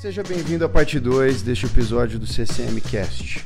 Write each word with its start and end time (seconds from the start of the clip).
Seja 0.00 0.22
bem-vindo 0.22 0.64
à 0.64 0.68
parte 0.68 0.98
2 0.98 1.42
deste 1.42 1.66
episódio 1.66 2.18
do 2.18 2.26
CCM 2.26 2.80
Cast. 2.90 3.44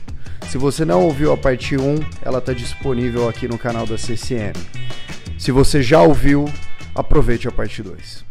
Se 0.49 0.57
você 0.57 0.85
não 0.85 1.03
ouviu 1.03 1.33
a 1.33 1.37
parte 1.37 1.77
1, 1.77 1.97
ela 2.23 2.39
está 2.39 2.53
disponível 2.53 3.29
aqui 3.29 3.49
no 3.49 3.59
canal 3.59 3.85
da 3.85 3.99
CCM. 3.99 4.53
Se 5.37 5.51
você 5.51 5.83
já 5.83 6.01
ouviu, 6.01 6.45
aproveite 6.95 7.49
a 7.49 7.51
parte 7.51 7.83
2. 7.83 8.25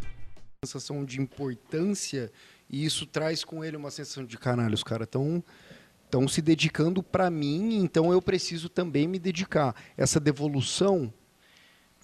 Sensação 0.63 1.03
de 1.03 1.19
importância 1.19 2.31
e 2.69 2.85
isso 2.85 3.05
traz 3.05 3.43
com 3.43 3.61
ele 3.61 3.75
uma 3.75 3.91
sensação 3.91 4.23
de 4.23 4.37
caralho, 4.37 4.73
os 4.73 4.85
caras 4.85 5.05
estão 5.05 5.43
estão 6.05 6.25
se 6.25 6.41
dedicando 6.41 7.03
para 7.03 7.29
mim, 7.29 7.83
então 7.83 8.09
eu 8.09 8.21
preciso 8.21 8.69
também 8.69 9.05
me 9.05 9.19
dedicar. 9.19 9.75
Essa 9.97 10.17
devolução. 10.17 11.13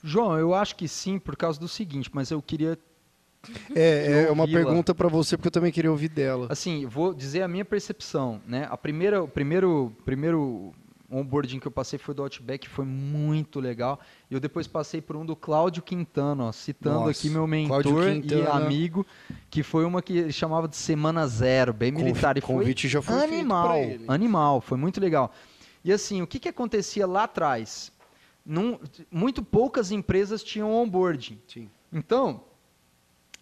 João, 0.04 0.38
eu 0.38 0.54
acho 0.54 0.76
que 0.76 0.86
sim, 0.86 1.18
por 1.18 1.38
causa 1.38 1.58
do 1.58 1.70
seguinte, 1.70 2.10
mas 2.12 2.30
eu 2.30 2.42
queria. 2.42 2.78
É, 3.76 4.26
é 4.28 4.32
uma 4.32 4.48
pergunta 4.48 4.94
para 4.94 5.08
você, 5.08 5.38
porque 5.38 5.48
eu 5.48 5.52
também 5.52 5.72
queria 5.72 5.92
ouvir 5.92 6.10
dela. 6.10 6.48
Assim, 6.50 6.86
vou 6.86 7.14
dizer 7.14 7.42
a 7.42 7.48
minha 7.48 7.66
percepção. 7.66 8.42
Né? 8.46 8.68
A 8.70 8.78
primeira, 8.78 9.24
o 9.24 9.28
primeiro, 9.28 9.94
primeiro 10.06 10.74
onboarding 11.12 11.60
que 11.60 11.68
eu 11.68 11.72
passei 11.72 11.98
foi 11.98 12.14
do 12.14 12.22
Outback, 12.22 12.70
foi 12.70 12.86
muito 12.86 13.60
legal. 13.60 14.00
E 14.30 14.34
eu 14.34 14.40
depois 14.40 14.68
passei 14.68 15.02
por 15.02 15.16
um 15.16 15.26
do 15.26 15.36
Cláudio 15.36 15.82
Quintano, 15.82 16.44
ó, 16.44 16.52
citando 16.52 17.00
Nossa, 17.00 17.12
aqui 17.12 17.30
meu 17.30 17.48
mentor 17.48 18.08
e 18.10 18.48
amigo, 18.48 19.06
que 19.50 19.64
foi 19.64 19.86
uma 19.86 20.02
que 20.02 20.18
ele 20.18 20.32
chamava 20.32 20.68
de 20.68 20.78
Semana 20.78 21.28
Zero, 21.28 21.74
bem 21.74 21.92
militar. 21.92 22.38
E 22.38 22.42
convite 22.42 22.84
foi 22.84 22.90
já 22.90 23.02
foi 23.02 23.24
animal, 23.24 23.78
animal, 24.08 24.62
foi 24.62 24.78
muito 24.78 25.02
legal. 25.02 25.32
E 25.84 25.92
assim, 25.92 26.22
o 26.22 26.28
que, 26.28 26.40
que 26.40 26.50
acontecia 26.50 27.08
lá 27.08 27.24
atrás? 27.24 27.92
Num, 28.46 28.80
muito 29.12 29.44
poucas 29.44 29.92
empresas 29.92 30.44
tinham 30.44 30.72
onboarding. 30.72 31.40
Sim. 31.48 31.70
Então, 31.92 32.44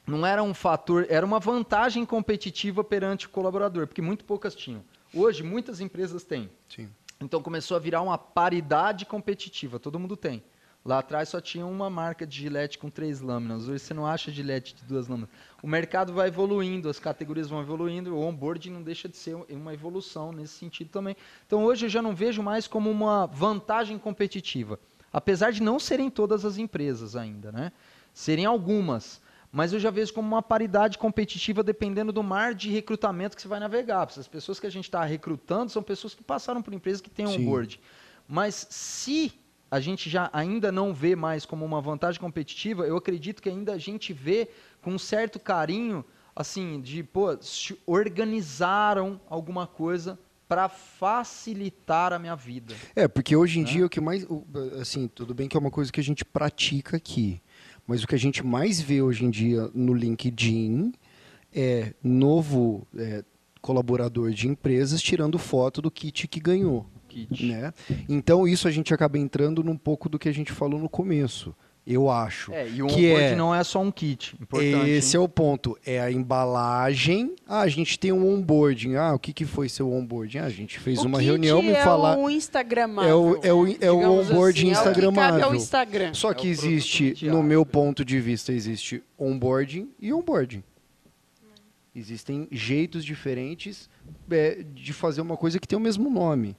não 0.07 0.25
era 0.25 0.41
um 0.41 0.53
fator, 0.53 1.05
era 1.09 1.25
uma 1.25 1.39
vantagem 1.39 2.05
competitiva 2.05 2.83
perante 2.83 3.25
o 3.25 3.29
colaborador, 3.29 3.85
porque 3.85 4.01
muito 4.01 4.23
poucas 4.23 4.55
tinham. 4.55 4.81
Hoje, 5.13 5.43
muitas 5.43 5.81
empresas 5.81 6.23
têm. 6.23 6.49
Sim. 6.69 6.89
Então 7.19 7.41
começou 7.41 7.75
a 7.75 7.79
virar 7.79 8.01
uma 8.01 8.17
paridade 8.17 9.05
competitiva, 9.05 9.79
todo 9.79 9.99
mundo 9.99 10.15
tem. 10.15 10.41
Lá 10.85 10.99
atrás 10.99 11.27
só 11.27 11.41
tinha 11.41 11.65
uma 11.65 11.89
marca 11.89 12.25
de 12.25 12.37
gilete 12.37 12.77
com 12.77 12.89
três 12.89 13.19
lâminas. 13.19 13.67
Hoje 13.67 13.79
você 13.79 13.93
não 13.93 14.07
acha 14.07 14.31
gilete 14.31 14.73
de 14.73 14.83
duas 14.85 15.09
lâminas. 15.09 15.29
O 15.61 15.67
mercado 15.67 16.13
vai 16.13 16.29
evoluindo, 16.29 16.87
as 16.87 16.97
categorias 16.97 17.49
vão 17.49 17.59
evoluindo, 17.59 18.15
o 18.15 18.21
onboarding 18.21 18.69
não 18.69 18.81
deixa 18.81 19.09
de 19.09 19.17
ser 19.17 19.35
uma 19.49 19.73
evolução 19.73 20.31
nesse 20.31 20.53
sentido 20.53 20.89
também. 20.89 21.17
Então 21.45 21.65
hoje 21.65 21.87
eu 21.87 21.89
já 21.89 22.01
não 22.01 22.15
vejo 22.15 22.41
mais 22.41 22.67
como 22.67 22.89
uma 22.89 23.25
vantagem 23.25 23.97
competitiva. 23.97 24.79
Apesar 25.11 25.51
de 25.51 25.61
não 25.61 25.77
serem 25.77 26.09
todas 26.09 26.45
as 26.45 26.57
empresas 26.57 27.17
ainda, 27.17 27.51
né? 27.51 27.73
Serem 28.13 28.45
algumas 28.45 29.21
mas 29.57 29.73
eu 29.73 29.79
já 29.79 29.89
vejo 29.89 30.13
como 30.13 30.27
uma 30.27 30.43
paridade 30.43 30.99
competitiva 30.99 31.63
dependendo 31.63 32.11
do 32.11 32.21
mar 32.21 32.53
de 32.53 32.69
recrutamento 32.69 33.35
que 33.35 33.41
você 33.41 33.47
vai 33.47 33.59
navegar. 33.59 34.03
As 34.03 34.27
pessoas 34.27 34.59
que 34.59 34.67
a 34.67 34.69
gente 34.69 34.83
está 34.83 35.03
recrutando 35.03 35.71
são 35.71 35.81
pessoas 35.81 36.13
que 36.13 36.23
passaram 36.23 36.61
por 36.61 36.75
empresas 36.75 37.01
que 37.01 37.09
têm 37.09 37.25
um 37.25 37.43
board. 37.43 37.79
Mas 38.27 38.67
se 38.69 39.33
a 39.71 39.79
gente 39.79 40.11
já 40.11 40.29
ainda 40.31 40.71
não 40.71 40.93
vê 40.93 41.15
mais 41.15 41.43
como 41.43 41.65
uma 41.65 41.81
vantagem 41.81 42.21
competitiva, 42.21 42.85
eu 42.85 42.97
acredito 42.97 43.41
que 43.41 43.49
ainda 43.49 43.73
a 43.73 43.79
gente 43.79 44.13
vê 44.13 44.47
com 44.79 44.91
um 44.91 44.99
certo 44.99 45.39
carinho, 45.39 46.05
assim, 46.35 46.79
de, 46.79 47.01
pô, 47.01 47.35
organizaram 47.87 49.19
alguma 49.27 49.65
coisa 49.65 50.19
para 50.47 50.69
facilitar 50.69 52.13
a 52.13 52.19
minha 52.19 52.35
vida. 52.35 52.75
É, 52.95 53.07
porque 53.07 53.35
hoje 53.35 53.59
em 53.59 53.63
né? 53.63 53.69
dia 53.71 53.85
o 53.87 53.89
que 53.89 53.99
mais, 53.99 54.23
assim, 54.79 55.07
tudo 55.07 55.33
bem 55.33 55.47
que 55.47 55.57
é 55.57 55.59
uma 55.59 55.71
coisa 55.71 55.91
que 55.91 55.99
a 55.99 56.03
gente 56.03 56.23
pratica 56.23 56.97
aqui, 56.97 57.41
mas 57.87 58.03
o 58.03 58.07
que 58.07 58.15
a 58.15 58.19
gente 58.19 58.45
mais 58.45 58.81
vê 58.81 59.01
hoje 59.01 59.25
em 59.25 59.29
dia 59.29 59.71
no 59.73 59.93
LinkedIn 59.93 60.91
é 61.55 61.93
novo 62.03 62.85
é, 62.95 63.23
colaborador 63.61 64.31
de 64.31 64.47
empresas 64.47 65.01
tirando 65.01 65.39
foto 65.39 65.81
do 65.81 65.89
kit 65.89 66.27
que 66.27 66.39
ganhou. 66.39 66.85
Kit. 67.07 67.45
Né? 67.45 67.73
Então 68.07 68.47
isso 68.47 68.67
a 68.67 68.71
gente 68.71 68.93
acaba 68.93 69.17
entrando 69.17 69.63
num 69.63 69.77
pouco 69.77 70.09
do 70.09 70.19
que 70.19 70.27
a 70.27 70.33
gente 70.33 70.51
falou 70.51 70.79
no 70.79 70.89
começo 70.89 71.55
eu 71.89 72.09
acho. 72.09 72.51
É, 72.51 72.67
e 72.67 72.83
o 72.83 72.87
que 72.87 73.07
é, 73.07 73.33
não 73.33 73.55
é 73.55 73.63
só 73.63 73.81
um 73.81 73.89
kit. 73.89 74.35
Importante, 74.41 74.89
esse 74.89 75.15
hein? 75.15 75.21
é 75.21 75.23
o 75.23 75.29
ponto. 75.29 75.77
É 75.85 76.01
a 76.01 76.11
embalagem. 76.11 77.33
Ah, 77.47 77.61
a 77.61 77.67
gente 77.69 77.97
tem 77.97 78.11
um 78.11 78.27
onboarding. 78.29 78.95
Ah, 78.95 79.13
o 79.13 79.19
que, 79.19 79.31
que 79.31 79.45
foi 79.45 79.69
seu 79.69 79.89
onboarding? 79.89 80.39
Ah, 80.39 80.45
a 80.45 80.49
gente 80.49 80.79
fez 80.79 80.99
o 80.99 81.07
uma 81.07 81.21
reunião 81.21 81.61
me 81.61 81.69
é 81.69 81.81
falar. 81.81 82.17
O 82.17 82.29
Instagramável. 82.29 83.09
É 83.09 83.15
o, 83.15 83.39
é 83.41 83.53
o, 83.53 83.77
é 83.85 83.91
o 83.91 84.19
onboarding 84.19 84.71
assim, 84.71 84.79
Instagramável. 84.79 85.39
É 85.39 85.47
o, 85.47 85.55
Instagram. 85.55 86.13
Só 86.13 86.33
que 86.33 86.47
é 86.47 86.49
existe, 86.49 87.25
no 87.25 87.41
meu 87.41 87.65
ponto 87.65 88.03
de 88.03 88.19
vista, 88.19 88.51
existe 88.51 89.01
onboarding 89.17 89.89
e 89.97 90.11
onboarding. 90.11 90.63
Existem 91.95 92.49
jeitos 92.51 93.05
diferentes 93.05 93.89
é, 94.29 94.61
de 94.73 94.91
fazer 94.91 95.21
uma 95.21 95.37
coisa 95.37 95.57
que 95.57 95.67
tem 95.67 95.77
o 95.77 95.81
mesmo 95.81 96.09
nome. 96.09 96.57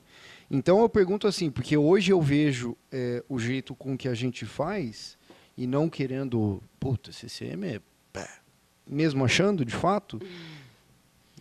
Então 0.50 0.81
eu 0.81 0.89
pergunto 0.89 1.27
assim, 1.27 1.50
porque 1.50 1.77
hoje 1.77 2.10
eu 2.10 2.22
vejo 2.22 2.75
é, 2.91 3.22
o 3.28 3.39
jeito 3.39 3.75
com 3.75 3.97
que 3.97 4.09
a 4.09 4.15
gente 4.15 4.47
faz 4.47 5.18
e 5.59 5.67
não 5.67 5.91
querendo, 5.91 6.63
puta, 6.79 7.11
CCM 7.11 7.65
é. 7.67 7.81
Pá. 8.13 8.29
Mesmo 8.87 9.25
achando, 9.25 9.65
de 9.65 9.75
fato, 9.75 10.21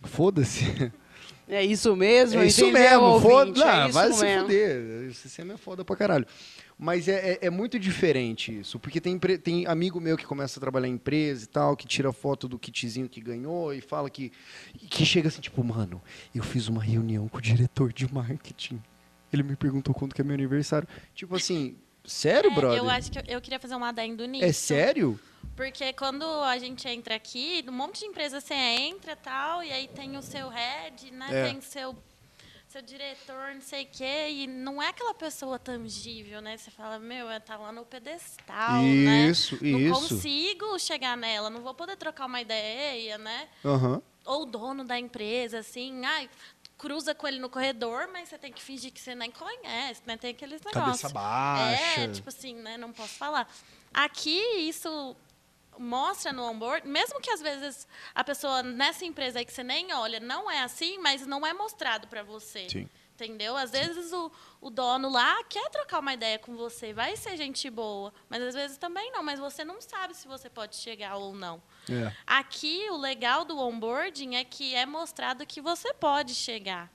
foda-se. 0.02 0.64
É 1.50 1.64
isso 1.64 1.96
mesmo, 1.96 2.42
é 2.42 2.46
isso 2.46 2.70
mesmo, 2.70 3.20
foda 3.20 3.64
é 3.64 3.88
vai 3.88 4.12
se 4.12 4.38
fuder. 4.38 5.08
O 5.08 5.14
CCM 5.14 5.52
é 5.52 5.56
foda 5.56 5.82
pra 5.82 5.96
caralho. 5.96 6.26
Mas 6.78 7.08
é, 7.08 7.32
é, 7.32 7.38
é, 7.46 7.48
muito 7.48 7.78
diferente 7.78 8.58
isso, 8.58 8.78
porque 8.78 9.00
tem, 9.00 9.18
tem 9.18 9.66
amigo 9.66 9.98
meu 9.98 10.18
que 10.18 10.26
começa 10.26 10.58
a 10.58 10.60
trabalhar 10.60 10.88
em 10.88 10.92
empresa 10.92 11.44
e 11.44 11.46
tal, 11.46 11.74
que 11.74 11.86
tira 11.86 12.12
foto 12.12 12.46
do 12.46 12.58
kitzinho 12.58 13.08
que 13.08 13.22
ganhou 13.22 13.72
e 13.72 13.80
fala 13.80 14.10
que. 14.10 14.30
que 14.90 15.06
chega 15.06 15.28
assim, 15.28 15.40
tipo, 15.40 15.64
mano, 15.64 16.02
eu 16.34 16.42
fiz 16.42 16.68
uma 16.68 16.82
reunião 16.82 17.26
com 17.28 17.38
o 17.38 17.40
diretor 17.40 17.94
de 17.94 18.12
marketing. 18.12 18.82
Ele 19.32 19.42
me 19.42 19.56
perguntou 19.56 19.94
quando 19.94 20.14
que 20.14 20.20
é 20.20 20.24
meu 20.24 20.34
aniversário. 20.34 20.86
Tipo 21.14 21.34
assim, 21.34 21.76
Sério, 22.08 22.50
é, 22.50 22.54
brother? 22.54 22.78
Eu 22.78 22.88
acho 22.88 23.12
que 23.12 23.18
eu, 23.18 23.22
eu, 23.28 23.40
queria 23.40 23.60
fazer 23.60 23.76
um 23.76 23.84
adendo 23.84 24.24
nisso. 24.26 24.44
É 24.44 24.52
sério? 24.52 25.20
Porque 25.54 25.92
quando 25.92 26.24
a 26.24 26.56
gente 26.56 26.88
entra 26.88 27.16
aqui, 27.16 27.64
um 27.68 27.72
monte 27.72 28.00
de 28.00 28.06
empresa 28.06 28.40
você 28.40 28.54
entra 28.54 29.14
tal, 29.16 29.62
e 29.62 29.72
aí 29.72 29.88
tem 29.88 30.16
o 30.16 30.22
seu 30.22 30.48
head, 30.48 31.10
né? 31.10 31.26
É. 31.30 31.44
Tem 31.48 31.58
o 31.58 31.62
seu, 31.62 31.96
seu 32.68 32.80
diretor, 32.80 33.54
não 33.54 33.60
sei 33.60 33.82
o 33.82 33.88
quê, 33.90 34.28
e 34.30 34.46
não 34.46 34.80
é 34.80 34.88
aquela 34.88 35.12
pessoa 35.12 35.58
tangível, 35.58 36.40
né? 36.40 36.56
Você 36.56 36.70
fala, 36.70 36.98
meu, 36.98 37.26
tá 37.40 37.56
lá 37.56 37.72
no 37.72 37.84
pedestal, 37.84 38.84
isso, 38.84 39.04
né? 39.04 39.28
Isso, 39.30 39.58
Não 39.64 40.00
consigo 40.00 40.78
chegar 40.78 41.16
nela, 41.16 41.50
não 41.50 41.60
vou 41.60 41.74
poder 41.74 41.96
trocar 41.96 42.26
uma 42.26 42.40
ideia, 42.40 43.18
né? 43.18 43.48
Uhum. 43.64 44.00
Ou 44.24 44.42
o 44.42 44.46
dono 44.46 44.84
da 44.84 44.98
empresa, 44.98 45.58
assim, 45.58 46.04
ai, 46.04 46.30
cruza 46.78 47.14
com 47.14 47.26
ele 47.26 47.40
no 47.40 47.50
corredor, 47.50 48.08
mas 48.12 48.28
você 48.28 48.38
tem 48.38 48.52
que 48.52 48.62
fingir 48.62 48.92
que 48.92 49.00
você 49.00 49.14
nem 49.14 49.30
conhece, 49.30 50.00
né? 50.06 50.16
Tem 50.16 50.30
aqueles 50.30 50.62
negócios. 50.62 51.02
Cabeça 51.02 51.08
baixa. 51.08 52.00
É, 52.00 52.08
tipo 52.08 52.28
assim, 52.28 52.54
né? 52.54 52.78
Não 52.78 52.92
posso 52.92 53.14
falar. 53.14 53.52
Aqui, 53.92 54.40
isso 54.60 55.16
mostra 55.78 56.32
no 56.32 56.42
onboard, 56.42 56.86
mesmo 56.86 57.20
que 57.20 57.30
às 57.30 57.40
vezes 57.40 57.86
a 58.14 58.24
pessoa 58.24 58.62
nessa 58.62 59.04
empresa 59.04 59.38
aí 59.38 59.44
que 59.44 59.52
você 59.52 59.62
nem 59.62 59.92
olha 59.92 60.18
não 60.18 60.50
é 60.50 60.62
assim, 60.62 60.98
mas 60.98 61.26
não 61.26 61.46
é 61.46 61.52
mostrado 61.52 62.08
para 62.08 62.22
você. 62.22 62.68
Sim. 62.68 62.88
Entendeu? 63.14 63.56
Às 63.56 63.72
vezes 63.72 64.12
o, 64.12 64.30
o 64.60 64.70
dono 64.70 65.08
lá 65.08 65.42
quer 65.44 65.68
trocar 65.70 65.98
uma 65.98 66.14
ideia 66.14 66.38
com 66.38 66.54
você, 66.56 66.92
vai 66.92 67.16
ser 67.16 67.36
gente 67.36 67.68
boa, 67.68 68.12
mas 68.28 68.40
às 68.40 68.54
vezes 68.54 68.78
também 68.78 69.10
não, 69.10 69.24
mas 69.24 69.40
você 69.40 69.64
não 69.64 69.80
sabe 69.80 70.14
se 70.14 70.28
você 70.28 70.48
pode 70.48 70.76
chegar 70.76 71.16
ou 71.16 71.34
não. 71.34 71.60
É. 71.90 72.12
Aqui, 72.26 72.88
o 72.90 72.96
legal 72.96 73.44
do 73.44 73.58
onboarding 73.58 74.36
é 74.36 74.44
que 74.44 74.74
é 74.74 74.84
mostrado 74.84 75.46
que 75.46 75.60
você 75.60 75.92
pode 75.94 76.34
chegar. 76.34 76.90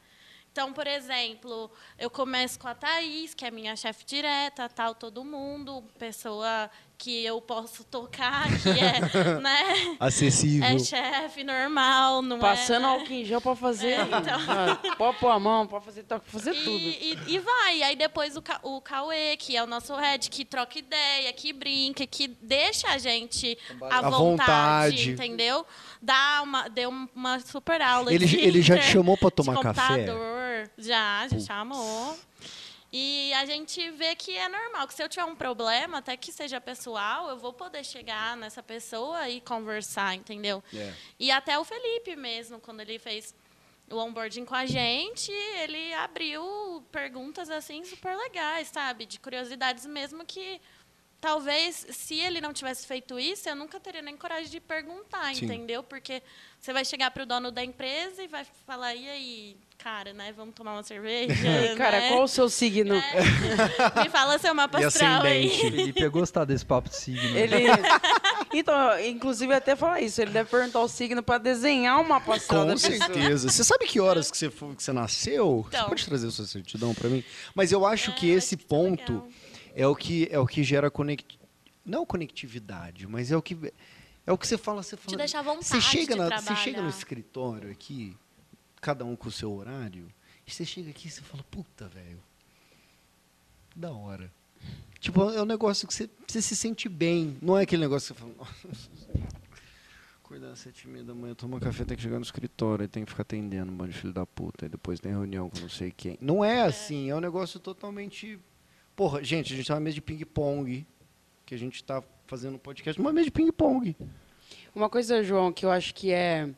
Então, 0.51 0.71
por 0.71 0.85
exemplo, 0.85 1.71
eu 1.97 2.11
começo 2.11 2.59
com 2.59 2.67
a 2.67 2.75
Thaís, 2.75 3.33
que 3.33 3.43
é 3.43 3.49
minha 3.49 3.75
chefe 3.75 4.05
direta, 4.05 4.69
tal, 4.69 4.93
todo 4.93 5.25
mundo, 5.25 5.83
pessoa 5.97 6.69
que 7.03 7.25
eu 7.25 7.41
posso 7.41 7.83
tocar, 7.83 8.45
que 8.61 8.69
é, 8.69 9.01
né? 9.41 9.97
Acessível. 9.99 10.65
É 10.65 10.79
chefe 10.79 11.43
normal, 11.43 12.21
não 12.21 12.39
Passando 12.39 12.77
é, 12.77 12.79
né? 12.79 12.85
álcool 12.87 13.13
em 13.13 13.25
gel 13.25 13.41
para 13.41 13.57
fazer. 13.57 13.91
É, 13.91 14.01
então. 14.03 14.39
Ah, 14.47 14.95
pode 14.95 15.17
pôr 15.17 15.27
a 15.27 15.37
mão, 15.37 15.67
pode 15.67 15.83
fazer, 15.83 16.05
fazer 16.25 16.53
e, 16.53 16.63
tudo. 16.63 16.77
E, 16.77 17.17
e, 17.27 17.39
vai. 17.39 17.83
Aí 17.83 17.97
depois 17.97 18.37
o, 18.37 18.43
o 18.61 18.79
Cauê, 18.79 19.35
que 19.35 19.57
é 19.57 19.61
o 19.61 19.67
nosso 19.67 19.93
head, 19.97 20.29
que 20.29 20.45
troca 20.45 20.79
ideia, 20.79 21.33
que 21.33 21.51
brinca, 21.51 22.07
que 22.07 22.29
deixa 22.41 22.87
a 22.87 22.97
gente 22.97 23.57
à 23.81 24.09
vontade, 24.09 24.15
vontade, 24.15 25.11
entendeu? 25.11 25.65
Dá 26.01 26.41
uma, 26.41 26.69
deu 26.69 26.89
uma 27.13 27.39
super 27.41 27.81
aula. 27.81 28.13
Ele, 28.13 28.25
de, 28.25 28.39
ele 28.39 28.61
já 28.61 28.77
te 28.77 28.85
chamou 28.85 29.17
para 29.17 29.29
tomar 29.29 29.59
café? 29.59 30.05
Já, 30.77 31.27
já 31.27 31.39
chamou. 31.39 32.17
E 32.95 33.33
a 33.33 33.43
gente 33.43 33.89
vê 33.89 34.15
que 34.15 34.37
é 34.37 34.47
normal, 34.47 34.87
que 34.87 34.93
se 34.93 35.01
eu 35.01 35.09
tiver 35.09 35.25
um 35.25 35.35
problema, 35.35 35.97
até 35.97 36.15
que 36.15 36.31
seja 36.31 36.61
pessoal, 36.61 37.27
eu 37.27 37.37
vou 37.37 37.51
poder 37.51 37.83
chegar 37.83 38.37
nessa 38.37 38.61
pessoa 38.61 39.27
e 39.27 39.41
conversar, 39.41 40.13
entendeu? 40.13 40.63
Yeah. 40.71 40.95
E 41.19 41.31
até 41.31 41.57
o 41.57 41.63
Felipe 41.63 42.15
mesmo, 42.15 42.59
quando 42.59 42.81
ele 42.81 42.99
fez 42.99 43.33
o 43.89 43.97
onboarding 43.97 44.45
com 44.45 44.53
a 44.53 44.67
gente, 44.67 45.31
ele 45.31 45.91
abriu 45.95 46.85
perguntas 46.91 47.49
assim 47.49 47.83
super 47.83 48.15
legais, 48.15 48.67
sabe? 48.67 49.07
De 49.07 49.19
curiosidades 49.19 49.87
mesmo 49.87 50.23
que 50.23 50.61
talvez, 51.19 51.87
se 51.89 52.19
ele 52.19 52.41
não 52.41 52.53
tivesse 52.53 52.85
feito 52.85 53.17
isso, 53.17 53.49
eu 53.49 53.55
nunca 53.55 53.79
teria 53.79 54.01
nem 54.01 54.15
coragem 54.15 54.51
de 54.51 54.59
perguntar, 54.59 55.33
Sim. 55.33 55.45
entendeu? 55.45 55.81
Porque 55.81 56.21
você 56.59 56.71
vai 56.71 56.85
chegar 56.85 57.09
para 57.09 57.23
o 57.23 57.25
dono 57.25 57.49
da 57.49 57.63
empresa 57.63 58.21
e 58.21 58.27
vai 58.27 58.43
falar, 58.67 58.93
e 58.93 59.09
aí, 59.09 59.57
cara, 59.83 60.13
né? 60.13 60.31
Vamos 60.35 60.55
tomar 60.55 60.73
uma 60.73 60.83
cerveja? 60.83 61.33
Cara, 61.77 61.99
né? 61.99 62.09
qual 62.09 62.23
o 62.23 62.27
seu 62.27 62.49
signo? 62.49 62.95
É. 62.95 63.21
Me 64.03 64.09
fala 64.09 64.39
seu 64.39 64.53
mapa 64.55 64.79
E 64.81 64.85
astral 64.85 65.23
aí. 65.23 65.45
ascendente? 65.47 65.61
Felipe 65.71 66.01
ia 66.01 66.09
gostar 66.09 66.45
desse 66.45 66.65
papo 66.65 66.89
de 66.89 66.95
signo. 66.95 67.37
Ele. 67.37 67.65
Então, 68.55 68.99
inclusive 68.99 69.51
até 69.51 69.75
falar 69.75 69.99
isso, 70.01 70.21
ele 70.21 70.29
deve 70.29 70.47
perguntar 70.47 70.79
o 70.79 70.87
signo 70.87 71.23
pra 71.23 71.39
desenhar 71.39 71.99
uma 71.99 72.21
passada 72.21 72.71
Com 72.71 72.77
certeza. 72.77 73.49
Você 73.49 73.63
sabe 73.63 73.87
que 73.87 73.99
horas 73.99 74.29
que 74.29 74.37
você, 74.37 74.51
foi- 74.51 74.75
que 74.75 74.83
você 74.83 74.93
nasceu? 74.93 75.63
Você 75.67 75.75
Então. 75.77 75.89
pode 75.89 76.05
trazer 76.05 76.27
a 76.27 76.31
sua 76.31 76.45
certidão 76.45 76.93
pra 76.93 77.09
mim? 77.09 77.23
Mas 77.55 77.71
eu 77.71 77.83
acho 77.83 78.13
que 78.13 78.31
Ah, 78.31 78.35
esse 78.35 78.53
acho 78.53 78.61
que 78.63 78.69
ponto 78.69 79.11
legal. 79.13 79.27
é 79.75 79.87
o 79.87 79.95
que 79.95 80.27
é 80.31 80.37
o 80.37 80.45
que 80.45 80.63
gera 80.63 80.91
conect... 80.91 81.39
não 81.83 82.05
conectividade, 82.05 83.07
mas 83.07 83.31
é 83.31 83.35
o 83.37 83.41
que 83.41 83.57
é 84.27 84.31
o 84.31 84.37
que 84.37 84.45
você 84.47 84.55
fala, 84.57 84.83
você 84.83 84.95
fala. 84.95 85.17
deixa 85.17 85.39
à 85.39 85.41
vontade 85.41 85.65
você 85.65 85.81
chega 85.81 86.13
de 86.13 86.19
na, 86.19 86.39
você 86.39 86.55
chega 86.57 86.79
no 86.81 86.89
escritório 86.89 87.71
aqui, 87.71 88.15
cada 88.83 89.05
um 89.05 89.15
com 89.15 89.29
o 89.29 89.31
seu 89.31 89.51
horário, 89.51 90.11
e 90.45 90.51
você 90.51 90.65
chega 90.65 90.89
aqui 90.89 91.07
e 91.07 91.11
você 91.11 91.21
fala, 91.21 91.41
puta, 91.49 91.87
velho. 91.87 92.19
Da 93.73 93.91
hora. 93.91 94.31
Tipo, 94.99 95.31
é 95.31 95.41
um 95.41 95.45
negócio 95.45 95.87
que 95.87 95.93
você, 95.93 96.09
você 96.27 96.41
se 96.41 96.55
sente 96.55 96.87
bem. 96.87 97.37
Não 97.41 97.57
é 97.57 97.63
aquele 97.63 97.81
negócio 97.81 98.13
que 98.13 98.21
você 98.21 98.33
fala, 98.33 98.49
acordar 100.23 100.51
às 100.51 100.59
sete 100.59 100.83
e 100.83 100.87
meia 100.87 101.03
da 101.03 101.13
manhã, 101.15 101.33
tomar 101.33 101.59
café, 101.59 101.85
tem 101.85 101.95
que 101.95 102.03
chegar 102.03 102.17
no 102.17 102.23
escritório, 102.23 102.87
tem 102.87 103.05
que 103.05 103.11
ficar 103.11 103.23
atendendo 103.23 103.71
um 103.71 103.75
monte 103.75 103.91
de 103.91 103.97
filho 103.97 104.13
da 104.13 104.25
puta, 104.25 104.65
aí 104.65 104.69
depois 104.69 104.99
tem 104.99 105.11
reunião 105.11 105.49
com 105.49 105.59
não 105.59 105.69
sei 105.69 105.91
quem. 105.91 106.17
Não 106.21 106.43
é 106.43 106.61
assim, 106.61 107.09
é 107.09 107.15
um 107.15 107.21
negócio 107.21 107.59
totalmente. 107.59 108.37
Porra, 108.95 109.23
gente, 109.23 109.53
a 109.53 109.55
gente 109.55 109.67
tá 109.67 109.75
numa 109.75 109.81
mesa 109.81 109.95
de 109.95 110.01
ping-pong, 110.01 110.85
que 111.45 111.55
a 111.55 111.57
gente 111.57 111.83
tá 111.83 112.03
fazendo 112.27 112.55
um 112.55 112.59
podcast 112.59 112.99
numa 112.99 113.13
mesa 113.13 113.25
de 113.25 113.31
ping-pong. 113.31 113.95
Uma 114.75 114.89
coisa, 114.89 115.23
João, 115.23 115.51
que 115.51 115.65
eu 115.65 115.71
acho 115.71 115.93
que 115.95 116.11
é, 116.11 116.49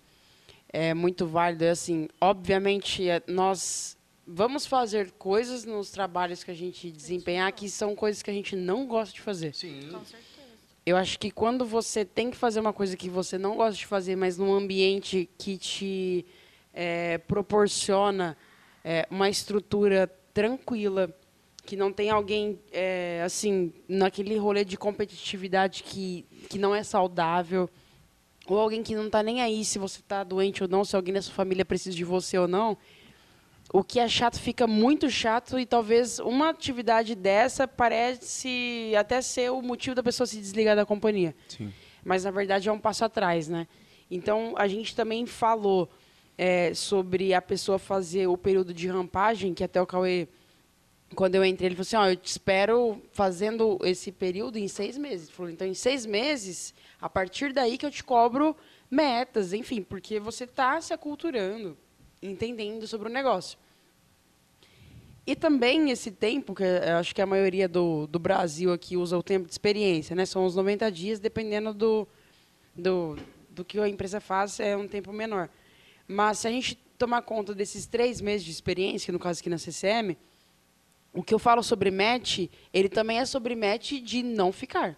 é 0.75 0.93
muito 0.93 1.25
válido 1.25 1.63
é 1.63 1.69
assim, 1.69 2.09
obviamente, 2.19 3.07
é- 3.07 3.23
nós 3.27 3.97
vamos 4.27 4.65
fazer 4.65 5.11
coisas 5.11 5.63
nos 5.63 5.89
trabalhos 5.89 6.43
que 6.43 6.51
a 6.51 6.53
gente 6.53 6.91
desempenhar 6.91 7.49
que 7.53 7.69
são 7.69 7.95
coisas 7.95 8.21
que 8.21 8.29
a 8.29 8.33
gente 8.33 8.57
não 8.57 8.85
gosta 8.85 9.13
de 9.13 9.21
fazer. 9.21 9.55
Sim. 9.55 9.87
Com 9.89 10.03
certeza. 10.03 10.25
Eu 10.85 10.97
acho 10.97 11.17
que 11.17 11.31
quando 11.31 11.65
você 11.65 12.03
tem 12.03 12.29
que 12.29 12.35
fazer 12.35 12.59
uma 12.59 12.73
coisa 12.73 12.97
que 12.97 13.09
você 13.09 13.37
não 13.37 13.55
gosta 13.55 13.77
de 13.77 13.85
fazer, 13.85 14.17
mas 14.17 14.37
num 14.37 14.53
ambiente 14.53 15.29
que 15.37 15.57
te 15.57 16.25
é, 16.73 17.19
proporciona 17.19 18.37
é, 18.83 19.07
uma 19.09 19.29
estrutura 19.29 20.11
tranquila, 20.33 21.09
que 21.65 21.77
não 21.77 21.91
tem 21.91 22.09
alguém, 22.09 22.59
é, 22.71 23.21
assim, 23.23 23.71
naquele 23.87 24.37
rolê 24.37 24.65
de 24.65 24.77
competitividade 24.77 25.83
que, 25.83 26.25
que 26.49 26.59
não 26.59 26.75
é 26.75 26.83
saudável, 26.83 27.69
ou 28.47 28.59
alguém 28.59 28.83
que 28.83 28.95
não 28.95 29.07
está 29.07 29.23
nem 29.23 29.41
aí 29.41 29.65
se 29.65 29.79
você 29.79 29.99
está 29.99 30.23
doente 30.23 30.63
ou 30.63 30.69
não, 30.69 30.85
se 30.85 30.95
alguém 30.95 31.13
da 31.13 31.21
sua 31.21 31.33
família 31.33 31.65
precisa 31.65 31.95
de 31.95 32.03
você 32.03 32.37
ou 32.37 32.47
não, 32.47 32.77
o 33.73 33.83
que 33.83 33.99
é 33.99 34.07
chato 34.07 34.39
fica 34.39 34.67
muito 34.67 35.09
chato 35.09 35.59
e 35.59 35.65
talvez 35.65 36.19
uma 36.19 36.49
atividade 36.49 37.15
dessa 37.15 37.67
parece 37.67 38.93
até 38.97 39.21
ser 39.21 39.51
o 39.51 39.61
motivo 39.61 39.95
da 39.95 40.03
pessoa 40.03 40.27
se 40.27 40.37
desligar 40.37 40.75
da 40.75 40.85
companhia. 40.85 41.35
Sim. 41.47 41.73
Mas 42.03 42.23
na 42.23 42.31
verdade 42.31 42.69
é 42.69 42.71
um 42.71 42.79
passo 42.79 43.03
atrás, 43.03 43.47
né? 43.47 43.67
Então 44.09 44.53
a 44.57 44.67
gente 44.67 44.95
também 44.95 45.25
falou 45.25 45.89
é, 46.37 46.73
sobre 46.73 47.33
a 47.33 47.41
pessoa 47.41 47.79
fazer 47.79 48.27
o 48.27 48.37
período 48.37 48.73
de 48.73 48.87
rampagem, 48.87 49.53
que 49.53 49.63
até 49.63 49.81
o 49.81 49.85
Cauê, 49.85 50.27
quando 51.15 51.35
eu 51.35 51.43
entrei, 51.43 51.69
ele 51.69 51.75
falou 51.75 51.81
assim, 51.83 51.95
ó, 51.95 52.07
eu 52.09 52.15
te 52.15 52.27
espero 52.27 53.01
fazendo 53.11 53.79
esse 53.83 54.11
período 54.11 54.59
em 54.59 54.67
seis 54.67 54.97
meses. 54.97 55.27
Ele 55.27 55.35
falou, 55.35 55.51
então 55.51 55.67
em 55.67 55.73
seis 55.73 56.05
meses, 56.05 56.73
a 57.01 57.09
partir 57.09 57.53
daí 57.53 57.77
que 57.77 57.85
eu 57.85 57.91
te 57.91 58.03
cobro 58.03 58.55
metas, 58.91 59.53
enfim, 59.53 59.81
porque 59.81 60.19
você 60.19 60.43
está 60.43 60.79
se 60.81 60.93
aculturando, 60.93 61.77
entendendo 62.21 62.85
sobre 62.85 63.09
o 63.09 63.11
negócio. 63.11 63.57
E 65.27 65.35
também 65.35 65.89
esse 65.89 66.11
tempo, 66.11 66.53
que 66.53 66.63
eu 66.63 66.97
acho 66.97 67.15
que 67.15 67.21
a 67.21 67.25
maioria 67.25 67.67
do, 67.67 68.05
do 68.05 68.19
Brasil 68.19 68.71
aqui 68.71 68.95
usa 68.95 69.17
o 69.17 69.23
tempo 69.23 69.47
de 69.47 69.53
experiência, 69.53 70.15
né? 70.15 70.23
São 70.23 70.45
os 70.45 70.55
90 70.55 70.91
dias, 70.91 71.19
dependendo 71.19 71.73
do, 71.73 72.07
do, 72.75 73.17
do 73.49 73.65
que 73.65 73.79
a 73.79 73.89
empresa 73.89 74.21
faz, 74.21 74.59
é 74.59 74.77
um 74.77 74.87
tempo 74.87 75.11
menor. 75.11 75.49
Mas 76.07 76.39
se 76.39 76.47
a 76.47 76.51
gente 76.51 76.75
tomar 76.95 77.23
conta 77.23 77.55
desses 77.55 77.87
três 77.87 78.21
meses 78.21 78.45
de 78.45 78.51
experiência, 78.51 79.11
no 79.11 79.17
caso 79.17 79.39
aqui 79.39 79.49
na 79.49 79.57
CCM, 79.57 80.15
o 81.15 81.23
que 81.23 81.33
eu 81.33 81.39
falo 81.39 81.63
sobre 81.63 81.89
match, 81.89 82.47
ele 82.73 82.89
também 82.89 83.19
é 83.19 83.25
sobre 83.25 83.55
match 83.55 83.93
de 83.93 84.21
não 84.21 84.51
ficar 84.51 84.95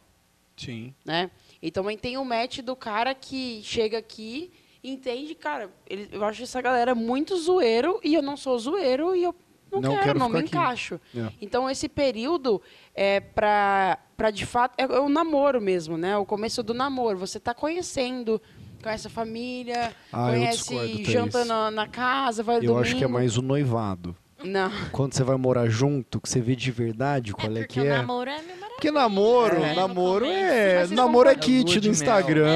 Sim. 0.58 0.94
né? 1.06 1.30
E 1.62 1.70
também 1.72 1.98
tem 1.98 2.18
o 2.18 2.26
match 2.26 2.60
do 2.60 2.76
cara 2.76 3.14
que 3.14 3.62
chega 3.64 3.98
aqui 4.00 4.52
e 4.84 4.92
entende, 4.92 5.34
cara, 5.36 5.70
ele, 5.90 6.10
eu 6.12 6.24
acho 6.26 6.44
essa 6.44 6.62
galera 6.62 6.94
muito 6.96 7.38
zoeiro 7.38 8.00
e 8.04 8.14
eu 8.16 8.22
não 8.22 8.36
sou 8.36 8.58
zoeiro 8.58 9.16
e 9.16 9.24
eu 9.24 9.36
não, 9.72 9.82
Não 9.82 9.92
quero, 9.92 10.04
quero 10.04 10.20
não 10.20 10.30
me 10.30 10.40
aqui. 10.40 10.48
encaixo. 10.48 11.00
É. 11.16 11.30
Então 11.42 11.70
esse 11.70 11.90
período 11.90 12.62
é 12.96 13.20
para 13.20 14.00
para 14.16 14.32
de 14.32 14.46
fato 14.48 14.74
é, 14.80 14.84
é 14.84 15.00
o 15.00 15.10
namoro 15.10 15.62
mesmo, 15.62 15.96
né? 15.98 16.18
O 16.18 16.26
começo 16.26 16.64
do 16.64 16.74
namoro, 16.74 17.18
você 17.20 17.40
tá 17.40 17.54
conhecendo, 17.54 18.42
conhece 18.82 19.06
a 19.08 19.10
família, 19.12 19.94
Ah, 20.12 20.30
conhece 20.30 20.74
discordo, 20.76 21.04
janta 21.12 21.46
na, 21.46 21.70
na 21.70 21.88
casa, 21.88 22.42
vai 22.42 22.56
Eu 22.58 22.62
domingo. 22.62 22.80
acho 22.80 22.96
que 22.96 23.04
é 23.04 23.08
mais 23.08 23.38
o 23.38 23.42
noivado. 23.44 24.16
Não. 24.44 24.72
Quando 24.92 25.14
você 25.14 25.24
vai 25.24 25.36
morar 25.36 25.68
junto, 25.68 26.22
que 26.22 26.30
você 26.30 26.40
vê 26.40 26.56
de 26.56 26.72
verdade 26.72 27.34
qual 27.34 27.52
é, 27.52 27.60
é 27.60 27.62
que 27.62 27.68
porque 27.68 27.80
o 27.82 27.86
é. 27.86 27.90
namoro 27.98 28.30
é. 28.30 28.42
Porque 28.76 28.92
namoro, 28.92 29.56
É. 29.64 29.74
namoro 29.76 30.26
é. 30.26 30.88
Namoro 30.88 31.30
é 31.30 31.36
kit 31.36 31.80
do. 31.80 31.88
Instagram. 31.90 32.48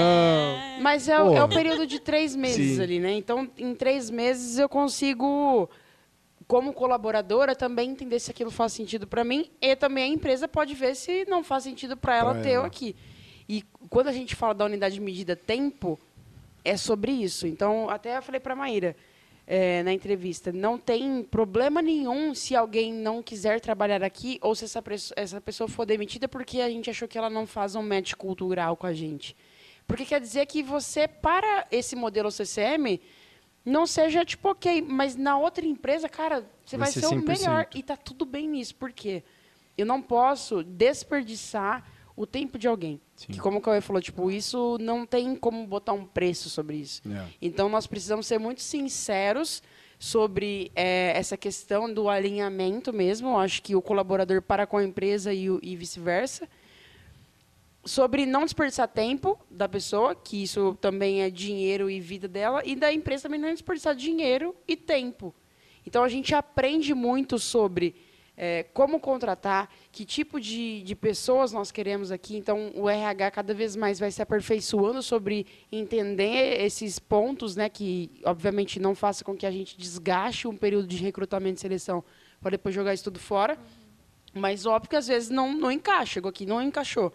Mas 0.79 1.09
é, 1.09 1.19
o- 1.19 1.35
é 1.35 1.43
o 1.43 1.49
período 1.49 1.87
de 1.87 1.99
três 1.99 2.35
meses 2.35 2.75
Sim. 2.77 2.81
ali, 2.83 2.99
né? 2.99 3.11
Então, 3.13 3.49
em 3.57 3.73
três 3.73 4.11
meses 4.11 4.59
eu 4.59 4.69
consigo, 4.69 5.67
como 6.47 6.73
colaboradora, 6.73 7.55
também 7.55 7.89
entender 7.89 8.19
se 8.19 8.29
aquilo 8.29 8.51
faz 8.51 8.73
sentido 8.73 9.07
para 9.07 9.23
mim 9.23 9.49
e 9.59 9.75
também 9.75 10.03
a 10.03 10.07
empresa 10.13 10.47
pode 10.47 10.75
ver 10.75 10.95
se 10.95 11.25
não 11.27 11.43
faz 11.43 11.63
sentido 11.63 11.97
para 11.97 12.15
ela 12.15 12.33
Pra 12.35 12.43
ter 12.43 12.49
eu 12.49 12.55
ela. 12.59 12.67
aqui. 12.67 12.95
E 13.49 13.63
quando 13.89 14.07
a 14.07 14.11
gente 14.13 14.35
fala 14.35 14.53
da 14.53 14.65
unidade 14.65 14.93
de 14.95 15.01
medida 15.01 15.35
tempo, 15.35 15.99
é 16.63 16.77
sobre 16.77 17.11
isso. 17.11 17.47
Então, 17.47 17.89
até 17.89 18.17
eu 18.17 18.21
falei 18.21 18.39
para 18.39 18.53
a 18.53 18.55
Maíra 18.55 18.95
é, 19.45 19.83
na 19.83 19.91
entrevista, 19.91 20.51
não 20.51 20.77
tem 20.77 21.23
problema 21.23 21.81
nenhum 21.81 22.33
se 22.33 22.55
alguém 22.55 22.93
não 22.93 23.21
quiser 23.21 23.59
trabalhar 23.59 24.03
aqui 24.03 24.39
ou 24.41 24.55
se 24.55 24.65
essa, 24.65 24.83
essa 25.15 25.41
pessoa 25.41 25.67
for 25.67 25.85
demitida 25.85 26.27
porque 26.27 26.61
a 26.61 26.69
gente 26.69 26.89
achou 26.89 27.07
que 27.07 27.17
ela 27.17 27.29
não 27.29 27.45
faz 27.45 27.75
um 27.75 27.81
match 27.81 28.13
cultural 28.13 28.77
com 28.77 28.87
a 28.87 28.93
gente. 28.93 29.35
Porque 29.87 30.05
quer 30.05 30.21
dizer 30.21 30.45
que 30.45 30.63
você, 30.63 31.07
para 31.07 31.67
esse 31.69 31.95
modelo 31.95 32.31
CCM, 32.31 32.99
não 33.65 33.85
seja 33.85 34.23
tipo, 34.23 34.49
ok, 34.49 34.81
mas 34.81 35.15
na 35.15 35.37
outra 35.37 35.65
empresa, 35.65 36.07
cara, 36.07 36.45
você 36.65 36.77
Vai 36.77 36.85
vai, 36.87 36.93
ser 36.93 37.01
ser, 37.01 37.07
o 37.07 37.21
100%. 37.21 37.27
melhor. 37.27 37.67
E 37.75 37.83
tá 37.83 37.97
tudo 37.97 38.25
bem 38.25 38.47
nisso. 38.47 38.75
Por 38.75 38.91
quê? 38.91 39.23
Eu 39.77 39.85
não 39.85 40.01
posso 40.01 40.63
desperdiçar 40.63 41.85
o 42.15 42.25
tempo 42.25 42.57
de 42.57 42.67
alguém. 42.67 42.99
Sim. 43.15 43.33
Que 43.33 43.39
como 43.39 43.59
o 43.59 43.61
Cauê 43.61 43.81
falou, 43.81 44.01
tipo, 44.01 44.29
isso 44.31 44.77
não 44.79 45.05
tem 45.05 45.35
como 45.35 45.65
botar 45.65 45.93
um 45.93 46.05
preço 46.05 46.49
sobre 46.49 46.77
isso. 46.77 47.01
É. 47.07 47.27
Então, 47.41 47.69
nós 47.69 47.87
precisamos 47.87 48.27
ser 48.27 48.39
muito 48.39 48.61
sinceros 48.61 49.61
sobre 49.97 50.71
eh, 50.75 51.13
essa 51.15 51.37
questão 51.37 51.91
do 51.93 52.09
alinhamento 52.09 52.91
mesmo. 52.91 53.29
Eu 53.29 53.37
acho 53.37 53.61
que 53.61 53.75
o 53.75 53.81
colaborador 53.81 54.41
para 54.41 54.65
com 54.65 54.77
a 54.77 54.83
empresa 54.83 55.33
e, 55.33 55.45
e 55.61 55.75
vice-versa. 55.75 56.49
Sobre 57.83 58.25
não 58.27 58.43
desperdiçar 58.43 58.87
tempo 58.87 59.39
da 59.49 59.67
pessoa, 59.67 60.13
que 60.13 60.43
isso 60.43 60.77
também 60.79 61.23
é 61.23 61.29
dinheiro 61.29 61.89
e 61.89 61.99
vida 61.99 62.27
dela, 62.27 62.61
e 62.63 62.75
da 62.75 62.93
empresa 62.93 63.23
também 63.23 63.39
não 63.39 63.49
desperdiçar 63.49 63.95
dinheiro 63.95 64.55
e 64.67 64.75
tempo. 64.75 65.33
Então, 65.85 66.03
a 66.03 66.09
gente 66.09 66.35
aprende 66.35 66.93
muito 66.93 67.39
sobre 67.39 67.95
eh, 68.37 68.65
como 68.73 68.99
contratar, 68.99 69.69
que 69.91 70.05
tipo 70.05 70.39
de, 70.39 70.81
de 70.83 70.95
pessoas 70.95 71.51
nós 71.51 71.71
queremos 71.71 72.11
aqui. 72.11 72.37
Então, 72.37 72.71
o 72.75 72.89
RH 72.89 73.31
cada 73.31 73.53
vez 73.53 73.75
mais 73.75 73.99
vai 73.99 74.11
se 74.11 74.21
aperfeiçoando 74.21 75.03
sobre 75.03 75.45
entender 75.71 76.61
esses 76.61 76.97
pontos, 76.97 77.55
né, 77.55 77.69
que 77.69 78.09
obviamente 78.25 78.79
não 78.79 78.95
faça 78.95 79.23
com 79.23 79.35
que 79.35 79.45
a 79.45 79.51
gente 79.51 79.77
desgaste 79.77 80.47
um 80.47 80.55
período 80.55 80.87
de 80.87 80.97
recrutamento 80.97 81.57
e 81.57 81.61
seleção 81.61 82.03
para 82.41 82.51
depois 82.51 82.73
jogar 82.73 82.93
isso 82.93 83.03
tudo 83.03 83.19
fora. 83.19 83.57
Mas 84.33 84.65
óbvio 84.65 84.89
que 84.89 84.95
às 84.95 85.07
vezes 85.07 85.29
não, 85.29 85.53
não 85.53 85.71
encaixa, 85.71 86.13
chegou 86.13 86.29
aqui 86.29 86.45
não 86.45 86.61
encaixou. 86.61 87.13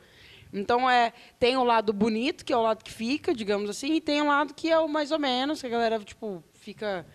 Então 0.52 0.88
é, 0.88 1.12
tem 1.38 1.56
o 1.56 1.64
lado 1.64 1.92
bonito, 1.92 2.44
que 2.44 2.52
é 2.52 2.56
o 2.56 2.62
lado 2.62 2.84
que 2.84 2.92
fica, 2.92 3.34
digamos 3.34 3.68
assim, 3.68 3.94
e 3.94 4.00
tem 4.00 4.22
o 4.22 4.26
lado 4.26 4.54
que 4.54 4.70
é 4.70 4.78
o 4.78 4.88
mais 4.88 5.10
ou 5.10 5.18
menos, 5.18 5.60
que 5.60 5.66
a 5.66 5.70
galera 5.70 5.98
tipo 5.98 6.42
fica 6.54 7.06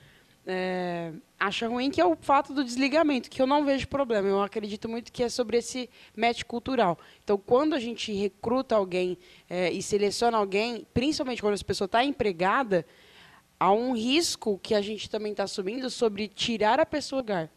é, 0.45 1.11
acha 1.39 1.67
ruim, 1.67 1.91
que 1.91 2.01
é 2.01 2.05
o 2.05 2.15
fato 2.15 2.53
do 2.53 2.63
desligamento, 2.63 3.29
que 3.29 3.41
eu 3.41 3.47
não 3.47 3.63
vejo 3.63 3.87
problema. 3.87 4.27
Eu 4.27 4.41
acredito 4.41 4.89
muito 4.89 5.11
que 5.11 5.23
é 5.23 5.29
sobre 5.29 5.57
esse 5.57 5.89
match 6.15 6.43
cultural. 6.43 6.97
Então, 7.23 7.37
quando 7.37 7.73
a 7.73 7.79
gente 7.79 8.11
recruta 8.13 8.75
alguém 8.75 9.17
é, 9.49 9.71
e 9.71 9.81
seleciona 9.81 10.37
alguém, 10.37 10.85
principalmente 10.93 11.41
quando 11.41 11.53
essa 11.53 11.65
pessoa 11.65 11.85
está 11.85 12.03
empregada, 12.03 12.85
há 13.59 13.71
um 13.71 13.93
risco 13.93 14.59
que 14.61 14.73
a 14.73 14.81
gente 14.81 15.09
também 15.09 15.31
está 15.31 15.43
assumindo 15.43 15.89
sobre 15.89 16.27
tirar 16.27 16.79
a 16.79 16.85
pessoa 16.85 17.21
do 17.21 17.25
lugar. 17.25 17.49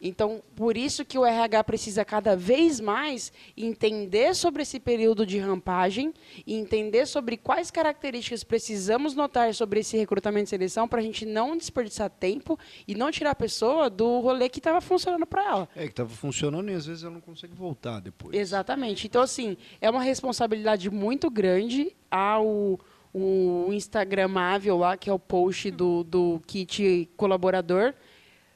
Então, 0.00 0.42
por 0.54 0.76
isso 0.76 1.04
que 1.04 1.18
o 1.18 1.24
RH 1.24 1.64
precisa 1.64 2.04
cada 2.04 2.36
vez 2.36 2.80
mais 2.80 3.32
entender 3.56 4.34
sobre 4.34 4.62
esse 4.62 4.78
período 4.78 5.24
de 5.24 5.38
rampagem 5.38 6.12
e 6.46 6.54
entender 6.54 7.06
sobre 7.06 7.36
quais 7.38 7.70
características 7.70 8.44
precisamos 8.44 9.14
notar 9.14 9.54
sobre 9.54 9.80
esse 9.80 9.96
recrutamento 9.96 10.48
e 10.48 10.50
seleção 10.50 10.86
para 10.86 11.00
a 11.00 11.02
gente 11.02 11.24
não 11.24 11.56
desperdiçar 11.56 12.10
tempo 12.10 12.58
e 12.86 12.94
não 12.94 13.10
tirar 13.10 13.30
a 13.30 13.34
pessoa 13.34 13.88
do 13.88 14.20
rolê 14.20 14.50
que 14.50 14.58
estava 14.58 14.82
funcionando 14.82 15.26
para 15.26 15.42
ela. 15.42 15.68
É, 15.74 15.84
que 15.84 15.92
estava 15.92 16.10
funcionando 16.10 16.70
e 16.70 16.74
às 16.74 16.84
vezes 16.84 17.02
ela 17.02 17.14
não 17.14 17.20
consegue 17.20 17.54
voltar 17.54 18.00
depois. 18.00 18.36
Exatamente. 18.36 19.06
Então, 19.06 19.22
assim, 19.22 19.56
é 19.80 19.88
uma 19.88 20.02
responsabilidade 20.02 20.90
muito 20.90 21.30
grande 21.30 21.96
ao 22.10 22.78
o 23.18 23.72
Instagramável 23.72 24.76
lá, 24.76 24.94
que 24.94 25.08
é 25.08 25.12
o 25.12 25.18
post 25.18 25.70
do, 25.70 26.04
do 26.04 26.38
kit 26.46 27.08
colaborador, 27.16 27.94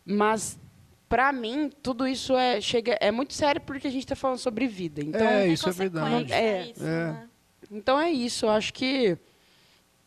mas 0.05 0.60
para 1.11 1.33
mim, 1.33 1.73
tudo 1.83 2.07
isso 2.07 2.37
é, 2.37 2.61
chega, 2.61 2.97
é 3.01 3.11
muito 3.11 3.35
sério 3.35 3.61
porque 3.61 3.89
a 3.89 3.91
gente 3.91 4.05
está 4.05 4.15
falando 4.15 4.39
sobre 4.39 4.69
vida. 4.69 5.03
Então, 5.03 5.27
é, 5.27 5.49
isso 5.49 5.69
é 5.69 5.73
verdade. 5.73 6.33
É, 6.33 6.71
isso, 6.71 6.87
é. 6.87 6.87
Né? 6.87 7.29
Então 7.69 8.01
é 8.01 8.13
isso. 8.13 8.47
Eu 8.47 8.51
acho 8.51 8.73
que 8.73 9.19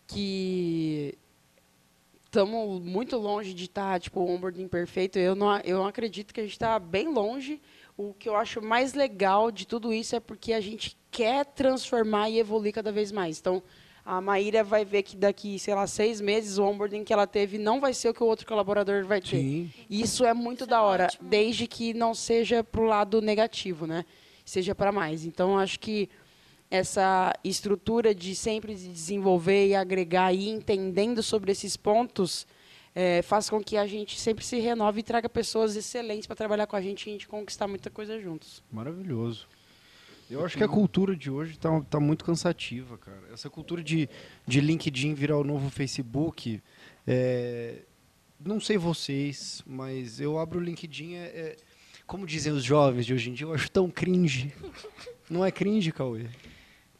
que 0.07 1.17
estamos 2.25 2.81
muito 2.81 3.17
longe 3.17 3.53
de 3.53 3.65
estar 3.65 3.93
tá, 3.93 3.99
tipo 3.99 4.21
o 4.21 4.29
onboarding 4.29 4.69
perfeito. 4.69 5.19
Eu 5.19 5.35
não, 5.35 5.57
eu 5.59 5.79
não 5.79 5.87
acredito 5.87 6.33
que 6.33 6.39
a 6.39 6.43
gente 6.43 6.53
está 6.53 6.79
bem 6.79 7.09
longe. 7.09 7.61
O 7.97 8.13
que 8.13 8.29
eu 8.29 8.37
acho 8.37 8.61
mais 8.61 8.93
legal 8.93 9.51
de 9.51 9.67
tudo 9.67 9.91
isso 9.91 10.15
é 10.15 10.21
porque 10.21 10.53
a 10.53 10.61
gente 10.61 10.97
quer 11.11 11.45
transformar 11.45 12.29
e 12.29 12.39
evoluir 12.39 12.73
cada 12.73 12.93
vez 12.93 13.11
mais. 13.11 13.39
Então, 13.39 13.61
a 14.05 14.19
Maíra 14.19 14.63
vai 14.63 14.83
ver 14.83 15.03
que 15.03 15.15
daqui, 15.15 15.57
sei 15.57 15.73
lá, 15.73 15.87
seis 15.87 16.19
meses, 16.19 16.57
o 16.57 16.63
onboarding 16.63 17.03
que 17.03 17.13
ela 17.13 17.25
teve 17.25 17.57
não 17.57 17.79
vai 17.79 17.93
ser 17.93 18.09
o 18.09 18.13
que 18.13 18.21
o 18.23 18.25
outro 18.27 18.45
colaborador 18.45 19.05
vai 19.05 19.21
ter. 19.21 19.37
Sim. 19.37 19.71
Isso 19.89 20.25
é 20.25 20.33
muito 20.33 20.61
Isso 20.61 20.69
da 20.69 20.77
é 20.77 20.81
hora, 20.81 21.05
ótimo. 21.05 21.29
desde 21.29 21.67
que 21.67 21.93
não 21.93 22.13
seja 22.13 22.63
para 22.63 22.81
o 22.81 22.85
lado 22.85 23.21
negativo, 23.21 23.87
né? 23.87 24.05
Seja 24.43 24.75
para 24.75 24.91
mais. 24.91 25.25
Então, 25.25 25.57
acho 25.57 25.79
que 25.79 26.09
essa 26.69 27.33
estrutura 27.43 28.13
de 28.13 28.35
sempre 28.35 28.75
desenvolver 28.75 29.67
e 29.67 29.75
agregar 29.75 30.33
e 30.33 30.49
entendendo 30.49 31.23
sobre 31.23 31.51
esses 31.51 31.77
pontos 31.77 32.45
é, 32.95 33.21
faz 33.21 33.49
com 33.49 33.63
que 33.63 33.77
a 33.77 33.87
gente 33.87 34.19
sempre 34.19 34.43
se 34.43 34.59
renove 34.59 34.99
e 34.99 35.03
traga 35.03 35.29
pessoas 35.29 35.75
excelentes 35.75 36.27
para 36.27 36.35
trabalhar 36.35 36.67
com 36.67 36.75
a 36.75 36.81
gente 36.81 37.05
e 37.05 37.09
a 37.09 37.13
gente 37.13 37.27
conquistar 37.27 37.67
muita 37.67 37.89
coisa 37.89 38.19
juntos. 38.19 38.61
Maravilhoso. 38.71 39.47
Eu 40.33 40.45
acho 40.45 40.57
que 40.57 40.63
a 40.63 40.67
cultura 40.67 41.15
de 41.15 41.29
hoje 41.29 41.53
está 41.53 41.81
tá 41.81 41.99
muito 41.99 42.25
cansativa, 42.25 42.97
cara. 42.97 43.21
Essa 43.31 43.49
cultura 43.49 43.83
de, 43.83 44.09
de 44.47 44.59
LinkedIn 44.59 45.13
virar 45.13 45.37
o 45.37 45.43
novo 45.43 45.69
Facebook. 45.69 46.61
É, 47.05 47.83
não 48.39 48.59
sei 48.59 48.77
vocês, 48.77 49.61
mas 49.65 50.19
eu 50.19 50.39
abro 50.39 50.59
o 50.59 50.63
LinkedIn, 50.63 51.13
é, 51.13 51.25
é, 51.25 51.57
como 52.07 52.25
dizem 52.25 52.51
os 52.51 52.63
jovens 52.63 53.05
de 53.05 53.13
hoje 53.13 53.29
em 53.29 53.33
dia, 53.33 53.45
eu 53.45 53.53
acho 53.53 53.69
tão 53.69 53.89
cringe. 53.89 54.53
Não 55.29 55.45
é 55.45 55.51
cringe, 55.51 55.91
Cauê? 55.91 56.25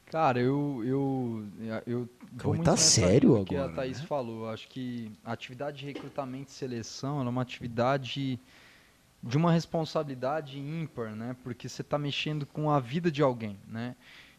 Cara, 0.06 0.40
eu. 0.40 0.82
eu, 0.86 1.46
eu 1.88 2.10
Cauê 2.38 2.60
tá 2.60 2.78
sério 2.78 3.32
agora. 3.32 3.46
que 3.46 3.56
a 3.56 3.70
Thaís 3.70 4.00
né? 4.00 4.06
falou. 4.06 4.48
Acho 4.48 4.68
que 4.68 5.12
a 5.25 5.34
atividade 5.34 5.80
de 5.80 5.86
recrutamento 5.86 6.50
e 6.50 6.54
seleção 6.54 7.20
é 7.20 7.28
uma 7.28 7.42
atividade 7.42 8.40
de 9.24 9.38
uma 9.38 9.51
responsabilidade 9.53 10.60
ímpar, 10.60 11.15
né? 11.15 11.36
Porque 11.44 11.70
você 11.70 11.82
está 11.82 11.98
mexendo 11.98 12.46
com 12.46 12.70
a 12.70 12.80
vida 12.80 13.10
de 13.10 13.24
alguém, 13.24 13.58
né? 13.65 13.96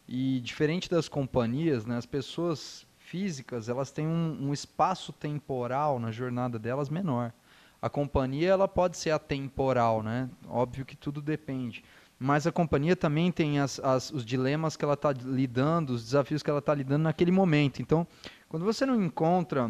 E 0.07 0.39
diferente 0.41 0.87
das 0.87 1.09
companhias, 1.09 1.85
né? 1.87 1.97
As 1.97 2.05
pessoas 2.05 2.85
físicas 2.99 3.67
elas 3.67 3.91
têm 3.91 4.05
um, 4.05 4.37
um 4.47 4.53
espaço 4.53 5.11
temporal 5.11 5.99
na 5.99 6.11
jornada 6.11 6.59
delas 6.59 6.89
menor. 6.89 7.33
A 7.81 7.89
companhia 7.89 8.49
ela 8.49 8.67
pode 8.67 8.97
ser 8.97 9.09
atemporal, 9.09 10.03
né? 10.03 10.29
Óbvio 10.47 10.85
que 10.85 10.95
tudo 10.95 11.19
depende. 11.19 11.83
Mas 12.19 12.45
a 12.45 12.51
companhia 12.51 12.95
também 12.95 13.31
tem 13.31 13.59
as, 13.59 13.79
as, 13.79 14.11
os 14.11 14.23
dilemas 14.23 14.77
que 14.77 14.85
ela 14.85 14.93
está 14.93 15.11
lidando, 15.11 15.93
os 15.93 16.03
desafios 16.03 16.43
que 16.43 16.49
ela 16.49 16.59
está 16.59 16.73
lidando 16.73 17.03
naquele 17.03 17.31
momento. 17.31 17.81
Então, 17.81 18.07
quando 18.47 18.63
você 18.63 18.85
não 18.85 19.03
encontra 19.03 19.69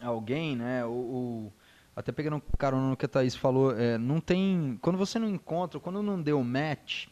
alguém, 0.00 0.54
né? 0.54 0.84
O, 0.84 0.90
o 0.90 1.52
até 1.96 2.12
pegando 2.12 2.42
carona 2.58 2.90
no 2.90 2.96
que 2.96 3.06
a 3.06 3.08
Thaís 3.08 3.34
falou, 3.34 3.74
é, 3.74 3.96
não 3.96 4.20
tem. 4.20 4.78
Quando 4.82 4.98
você 4.98 5.18
não 5.18 5.28
encontra, 5.28 5.80
quando 5.80 6.02
não 6.02 6.20
deu 6.20 6.44
match, 6.44 7.06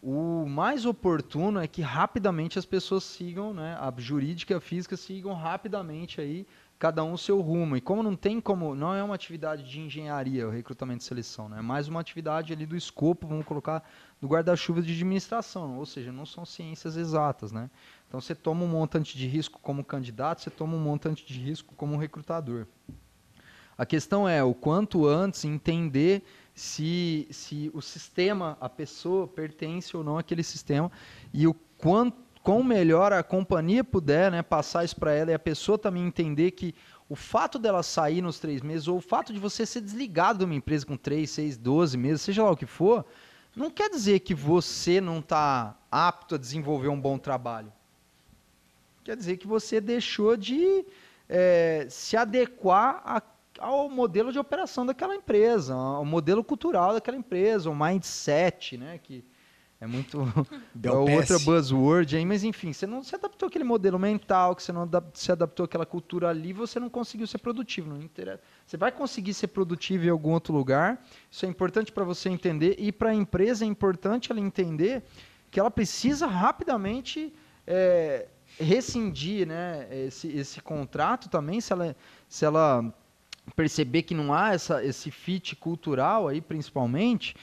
o 0.00 0.46
mais 0.46 0.86
oportuno 0.86 1.58
é 1.58 1.66
que 1.66 1.82
rapidamente 1.82 2.60
as 2.60 2.64
pessoas 2.64 3.02
sigam, 3.02 3.52
né, 3.52 3.76
a 3.80 3.92
jurídica 3.96 4.52
e 4.52 4.56
a 4.56 4.60
física 4.60 4.96
sigam 4.96 5.34
rapidamente 5.34 6.20
aí 6.20 6.46
cada 6.78 7.02
um 7.02 7.14
o 7.14 7.18
seu 7.18 7.40
rumo. 7.40 7.76
E 7.76 7.80
como 7.80 8.04
não 8.04 8.14
tem 8.14 8.40
como, 8.40 8.72
não 8.72 8.94
é 8.94 9.02
uma 9.02 9.16
atividade 9.16 9.68
de 9.68 9.80
engenharia, 9.80 10.46
o 10.46 10.50
recrutamento 10.50 11.02
e 11.02 11.04
seleção, 11.04 11.48
né, 11.48 11.58
é 11.58 11.62
mais 11.62 11.88
uma 11.88 11.98
atividade 11.98 12.52
ali 12.52 12.66
do 12.66 12.76
escopo, 12.76 13.26
vamos 13.26 13.44
colocar 13.44 13.82
no 14.22 14.28
guarda-chuva 14.28 14.80
de 14.80 14.92
administração, 14.92 15.76
ou 15.76 15.84
seja, 15.84 16.12
não 16.12 16.24
são 16.24 16.44
ciências 16.44 16.96
exatas, 16.96 17.50
né? 17.50 17.68
Então 18.06 18.20
você 18.20 18.34
toma 18.34 18.62
um 18.62 18.68
montante 18.68 19.18
de 19.18 19.26
risco 19.26 19.58
como 19.60 19.82
candidato, 19.82 20.40
você 20.40 20.50
toma 20.50 20.76
um 20.76 20.80
montante 20.80 21.26
de 21.26 21.40
risco 21.40 21.74
como 21.74 21.96
recrutador. 21.96 22.68
A 23.76 23.84
questão 23.84 24.28
é 24.28 24.42
o 24.42 24.54
quanto 24.54 25.06
antes 25.06 25.44
entender 25.44 26.22
se, 26.54 27.28
se 27.30 27.70
o 27.74 27.82
sistema, 27.82 28.56
a 28.60 28.68
pessoa 28.68 29.28
pertence 29.28 29.96
ou 29.96 30.02
não 30.02 30.18
àquele 30.18 30.42
sistema 30.42 30.90
e 31.32 31.46
o 31.46 31.54
quanto 31.76 32.26
quão 32.46 32.62
melhor 32.62 33.12
a 33.12 33.24
companhia 33.24 33.82
puder 33.82 34.30
né, 34.30 34.40
passar 34.40 34.84
isso 34.84 34.94
para 34.94 35.12
ela 35.12 35.32
e 35.32 35.34
a 35.34 35.38
pessoa 35.38 35.76
também 35.76 36.06
entender 36.06 36.52
que 36.52 36.72
o 37.08 37.16
fato 37.16 37.58
dela 37.58 37.82
sair 37.82 38.22
nos 38.22 38.38
três 38.38 38.62
meses 38.62 38.86
ou 38.86 38.98
o 38.98 39.00
fato 39.00 39.32
de 39.32 39.40
você 39.40 39.66
ser 39.66 39.80
desligado 39.80 40.38
de 40.38 40.44
uma 40.44 40.54
empresa 40.54 40.86
com 40.86 40.96
três, 40.96 41.30
seis, 41.30 41.56
doze 41.56 41.98
meses, 41.98 42.22
seja 42.22 42.44
lá 42.44 42.52
o 42.52 42.56
que 42.56 42.64
for, 42.64 43.04
não 43.56 43.68
quer 43.68 43.90
dizer 43.90 44.20
que 44.20 44.32
você 44.32 45.00
não 45.00 45.18
está 45.18 45.76
apto 45.90 46.36
a 46.36 46.38
desenvolver 46.38 46.86
um 46.86 47.00
bom 47.00 47.18
trabalho. 47.18 47.72
Quer 49.02 49.16
dizer 49.16 49.38
que 49.38 49.46
você 49.48 49.80
deixou 49.80 50.36
de 50.36 50.84
é, 51.28 51.88
se 51.90 52.16
adequar 52.16 53.02
a 53.04 53.20
ao 53.58 53.88
modelo 53.88 54.32
de 54.32 54.38
operação 54.38 54.84
daquela 54.84 55.14
empresa, 55.14 55.74
ao 55.74 56.04
modelo 56.04 56.42
cultural 56.44 56.94
daquela 56.94 57.16
empresa, 57.16 57.70
o 57.70 57.74
mindset, 57.74 58.76
né, 58.76 58.98
que 58.98 59.24
é 59.78 59.86
muito 59.86 60.18
é 60.82 60.90
outra 60.90 61.38
buzzword 61.38 62.16
aí, 62.16 62.24
mas 62.24 62.42
enfim, 62.42 62.72
você 62.72 62.86
não 62.86 63.02
se 63.02 63.14
adaptou 63.14 63.48
àquele 63.48 63.64
modelo 63.64 63.98
mental, 63.98 64.56
que 64.56 64.62
você 64.62 64.72
não 64.72 64.88
se 65.12 65.30
adaptou 65.30 65.64
àquela 65.64 65.84
cultura 65.84 66.30
ali, 66.30 66.52
você 66.52 66.80
não 66.80 66.88
conseguiu 66.88 67.26
ser 67.26 67.38
produtivo, 67.38 67.90
não 67.90 68.00
interessa. 68.00 68.40
Você 68.66 68.76
vai 68.76 68.90
conseguir 68.90 69.34
ser 69.34 69.48
produtivo 69.48 70.06
em 70.06 70.08
algum 70.08 70.32
outro 70.32 70.54
lugar. 70.54 71.04
Isso 71.30 71.44
é 71.44 71.48
importante 71.48 71.92
para 71.92 72.04
você 72.04 72.30
entender 72.30 72.76
e 72.78 72.90
para 72.90 73.10
a 73.10 73.14
empresa 73.14 73.64
é 73.64 73.68
importante 73.68 74.32
ela 74.32 74.40
entender 74.40 75.02
que 75.50 75.60
ela 75.60 75.70
precisa 75.70 76.26
rapidamente 76.26 77.34
é, 77.66 78.28
rescindir, 78.58 79.46
né, 79.46 79.88
esse, 79.90 80.28
esse 80.28 80.60
contrato 80.62 81.28
também, 81.28 81.60
se 81.60 81.72
ela 81.72 81.94
se 82.28 82.44
ela 82.44 82.94
perceber 83.54 84.02
que 84.02 84.14
não 84.14 84.32
há 84.32 84.52
essa, 84.52 84.84
esse 84.84 85.10
fit 85.10 85.54
cultural 85.56 86.28
aí, 86.28 86.40
principalmente, 86.40 87.36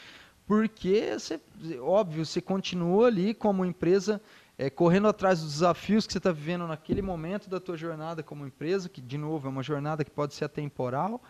porque, 0.45 1.13
você, 1.17 1.39
óbvio, 1.81 2.25
você 2.25 2.41
continua 2.41 3.07
ali 3.07 3.33
como 3.33 3.63
empresa 3.63 4.21
é, 4.57 4.69
correndo 4.69 5.07
atrás 5.07 5.41
dos 5.41 5.53
desafios 5.53 6.05
que 6.05 6.13
você 6.13 6.19
está 6.19 6.31
vivendo 6.31 6.67
naquele 6.67 7.01
momento 7.01 7.49
da 7.49 7.59
tua 7.59 7.77
jornada 7.77 8.21
como 8.21 8.45
empresa, 8.45 8.89
que, 8.89 9.01
de 9.01 9.17
novo, 9.17 9.47
é 9.47 9.49
uma 9.49 9.63
jornada 9.63 10.03
que 10.03 10.11
pode 10.11 10.33
ser 10.33 10.45
atemporal, 10.45 11.21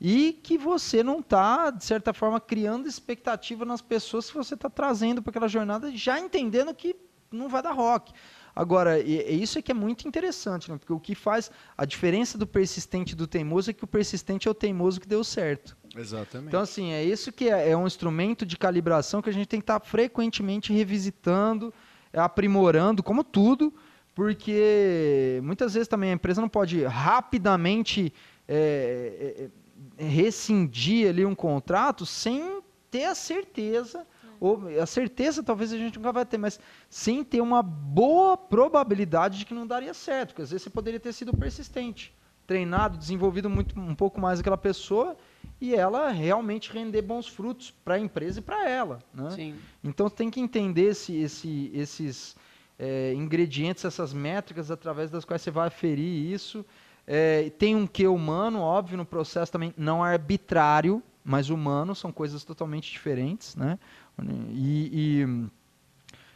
e 0.00 0.32
que 0.32 0.56
você 0.56 1.02
não 1.02 1.18
está, 1.18 1.70
de 1.70 1.84
certa 1.84 2.14
forma, 2.14 2.40
criando 2.40 2.88
expectativa 2.88 3.64
nas 3.64 3.82
pessoas 3.82 4.30
que 4.30 4.36
você 4.36 4.54
está 4.54 4.70
trazendo 4.70 5.20
para 5.20 5.30
aquela 5.30 5.48
jornada, 5.48 5.94
já 5.94 6.18
entendendo 6.18 6.74
que 6.74 6.96
não 7.30 7.48
vai 7.48 7.62
dar 7.62 7.72
rock. 7.72 8.12
Agora, 8.54 8.98
e, 8.98 9.16
e 9.28 9.42
isso 9.42 9.58
é 9.58 9.62
que 9.62 9.70
é 9.70 9.74
muito 9.74 10.06
interessante, 10.06 10.70
né? 10.70 10.76
porque 10.78 10.92
o 10.92 11.00
que 11.00 11.14
faz 11.14 11.50
a 11.76 11.84
diferença 11.84 12.36
do 12.36 12.46
persistente 12.46 13.12
e 13.12 13.16
do 13.16 13.26
teimoso 13.26 13.70
é 13.70 13.72
que 13.72 13.84
o 13.84 13.86
persistente 13.86 14.48
é 14.48 14.50
o 14.50 14.54
teimoso 14.54 15.00
que 15.00 15.06
deu 15.06 15.22
certo. 15.22 15.76
Exatamente. 15.96 16.48
Então, 16.48 16.60
assim, 16.60 16.92
é 16.92 17.02
isso 17.02 17.32
que 17.32 17.48
é, 17.48 17.70
é 17.70 17.76
um 17.76 17.86
instrumento 17.86 18.46
de 18.46 18.56
calibração 18.56 19.22
que 19.22 19.30
a 19.30 19.32
gente 19.32 19.46
tem 19.46 19.60
que 19.60 19.64
estar 19.64 19.80
tá 19.80 19.86
frequentemente 19.86 20.72
revisitando, 20.72 21.72
aprimorando, 22.12 23.02
como 23.02 23.24
tudo, 23.24 23.72
porque 24.14 25.40
muitas 25.42 25.74
vezes 25.74 25.88
também 25.88 26.10
a 26.10 26.14
empresa 26.14 26.40
não 26.40 26.48
pode 26.48 26.84
rapidamente 26.84 28.12
é, 28.46 29.48
é, 29.98 30.04
é 30.04 30.08
rescindir 30.08 31.08
ali 31.08 31.24
um 31.24 31.34
contrato 31.34 32.04
sem 32.04 32.60
ter 32.90 33.04
a 33.04 33.14
certeza 33.14 34.06
ou 34.40 34.62
a 34.80 34.86
certeza 34.86 35.42
talvez 35.42 35.72
a 35.72 35.76
gente 35.76 35.98
nunca 35.98 36.10
vai 36.10 36.24
ter, 36.24 36.38
mas 36.38 36.58
sem 36.88 37.22
ter 37.22 37.42
uma 37.42 37.62
boa 37.62 38.36
probabilidade 38.36 39.38
de 39.38 39.44
que 39.44 39.52
não 39.52 39.66
daria 39.66 39.92
certo, 39.92 40.30
porque 40.30 40.42
às 40.42 40.50
vezes 40.50 40.64
você 40.64 40.70
poderia 40.70 40.98
ter 40.98 41.12
sido 41.12 41.36
persistente, 41.36 42.12
treinado, 42.46 42.96
desenvolvido 42.96 43.50
muito, 43.50 43.78
um 43.78 43.94
pouco 43.94 44.20
mais 44.20 44.40
aquela 44.40 44.56
pessoa 44.56 45.16
e 45.60 45.74
ela 45.74 46.08
realmente 46.10 46.72
render 46.72 47.02
bons 47.02 47.28
frutos 47.28 47.70
para 47.84 47.94
a 47.94 47.98
empresa 48.00 48.38
e 48.38 48.42
para 48.42 48.68
ela. 48.68 48.98
Né? 49.12 49.30
Sim. 49.30 49.54
Então 49.84 50.08
tem 50.08 50.30
que 50.30 50.40
entender 50.40 50.86
esse, 50.86 51.14
esse, 51.16 51.70
esses 51.74 52.34
é, 52.78 53.12
ingredientes, 53.14 53.84
essas 53.84 54.14
métricas 54.14 54.70
através 54.70 55.10
das 55.10 55.24
quais 55.24 55.42
você 55.42 55.50
vai 55.50 55.68
aferir 55.68 56.32
isso. 56.32 56.64
É, 57.06 57.50
tem 57.50 57.76
um 57.76 57.86
que 57.86 58.06
humano, 58.06 58.60
óbvio, 58.60 58.96
no 58.96 59.04
processo 59.04 59.52
também 59.52 59.74
não 59.76 60.02
arbitrário, 60.02 61.02
mas 61.22 61.50
humano, 61.50 61.94
são 61.94 62.10
coisas 62.10 62.42
totalmente 62.44 62.90
diferentes, 62.90 63.54
né? 63.54 63.78
E, 64.52 64.90
e, 65.22 65.46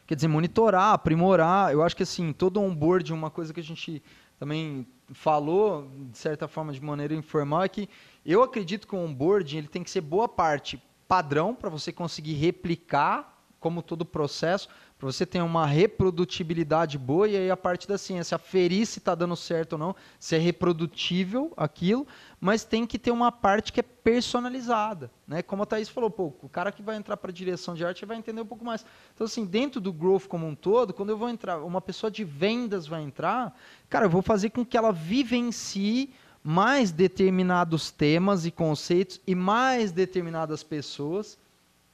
quer 0.06 0.14
dizer, 0.14 0.28
monitorar, 0.28 0.92
aprimorar, 0.92 1.72
eu 1.72 1.82
acho 1.82 1.96
que 1.96 2.02
assim, 2.02 2.32
todo 2.32 2.60
onboard, 2.60 3.12
uma 3.12 3.30
coisa 3.30 3.52
que 3.52 3.60
a 3.60 3.64
gente 3.64 4.02
também 4.38 4.86
falou, 5.12 5.90
de 6.10 6.18
certa 6.18 6.48
forma, 6.48 6.72
de 6.72 6.82
maneira 6.82 7.14
informal, 7.14 7.62
é 7.62 7.68
que 7.68 7.88
eu 8.24 8.42
acredito 8.42 8.86
que 8.86 8.94
o 8.94 8.98
onboarding 8.98 9.58
ele 9.58 9.68
tem 9.68 9.82
que 9.82 9.90
ser 9.90 10.00
boa 10.00 10.28
parte 10.28 10.82
padrão 11.06 11.54
para 11.54 11.68
você 11.68 11.92
conseguir 11.92 12.34
replicar 12.34 13.34
como 13.60 13.82
todo 13.82 14.02
o 14.02 14.06
processo, 14.06 14.68
para 15.04 15.12
você 15.12 15.26
ter 15.26 15.42
uma 15.42 15.66
reprodutibilidade 15.66 16.96
boa 16.96 17.28
e 17.28 17.36
aí 17.36 17.50
a 17.50 17.56
parte 17.58 17.86
da 17.86 17.98
ciência, 17.98 18.36
aferir 18.36 18.86
se 18.86 19.00
está 19.00 19.14
dando 19.14 19.36
certo 19.36 19.74
ou 19.74 19.78
não, 19.78 19.94
se 20.18 20.34
é 20.34 20.38
reprodutível 20.38 21.52
aquilo, 21.58 22.06
mas 22.40 22.64
tem 22.64 22.86
que 22.86 22.98
ter 22.98 23.10
uma 23.10 23.30
parte 23.30 23.70
que 23.70 23.80
é 23.80 23.82
personalizada, 23.82 25.10
né? 25.28 25.42
Como 25.42 25.62
a 25.62 25.66
Thaís 25.66 25.90
falou, 25.90 26.08
pô, 26.08 26.32
o 26.40 26.48
cara 26.48 26.72
que 26.72 26.82
vai 26.82 26.96
entrar 26.96 27.18
para 27.18 27.30
direção 27.30 27.74
de 27.74 27.84
arte 27.84 28.06
vai 28.06 28.16
entender 28.16 28.40
um 28.40 28.46
pouco 28.46 28.64
mais. 28.64 28.82
Então 29.14 29.26
assim, 29.26 29.44
dentro 29.44 29.78
do 29.78 29.92
growth 29.92 30.26
como 30.26 30.46
um 30.46 30.54
todo, 30.54 30.94
quando 30.94 31.10
eu 31.10 31.18
vou 31.18 31.28
entrar, 31.28 31.62
uma 31.62 31.82
pessoa 31.82 32.10
de 32.10 32.24
vendas 32.24 32.86
vai 32.86 33.02
entrar, 33.02 33.54
cara, 33.90 34.06
eu 34.06 34.10
vou 34.10 34.22
fazer 34.22 34.48
com 34.50 34.64
que 34.64 34.74
ela 34.74 34.90
vivencie 34.90 36.14
mais 36.42 36.90
determinados 36.90 37.90
temas 37.90 38.46
e 38.46 38.50
conceitos 38.50 39.20
e 39.26 39.34
mais 39.34 39.92
determinadas 39.92 40.62
pessoas, 40.62 41.36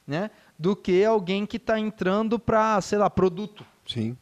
né? 0.06 0.30
Do 0.60 0.76
que 0.76 1.02
alguém 1.02 1.46
que 1.46 1.56
está 1.56 1.80
entrando 1.80 2.38
para, 2.38 2.78
sei 2.82 2.98
lá, 2.98 3.08
produto. 3.08 3.64
Sim. 3.88 4.14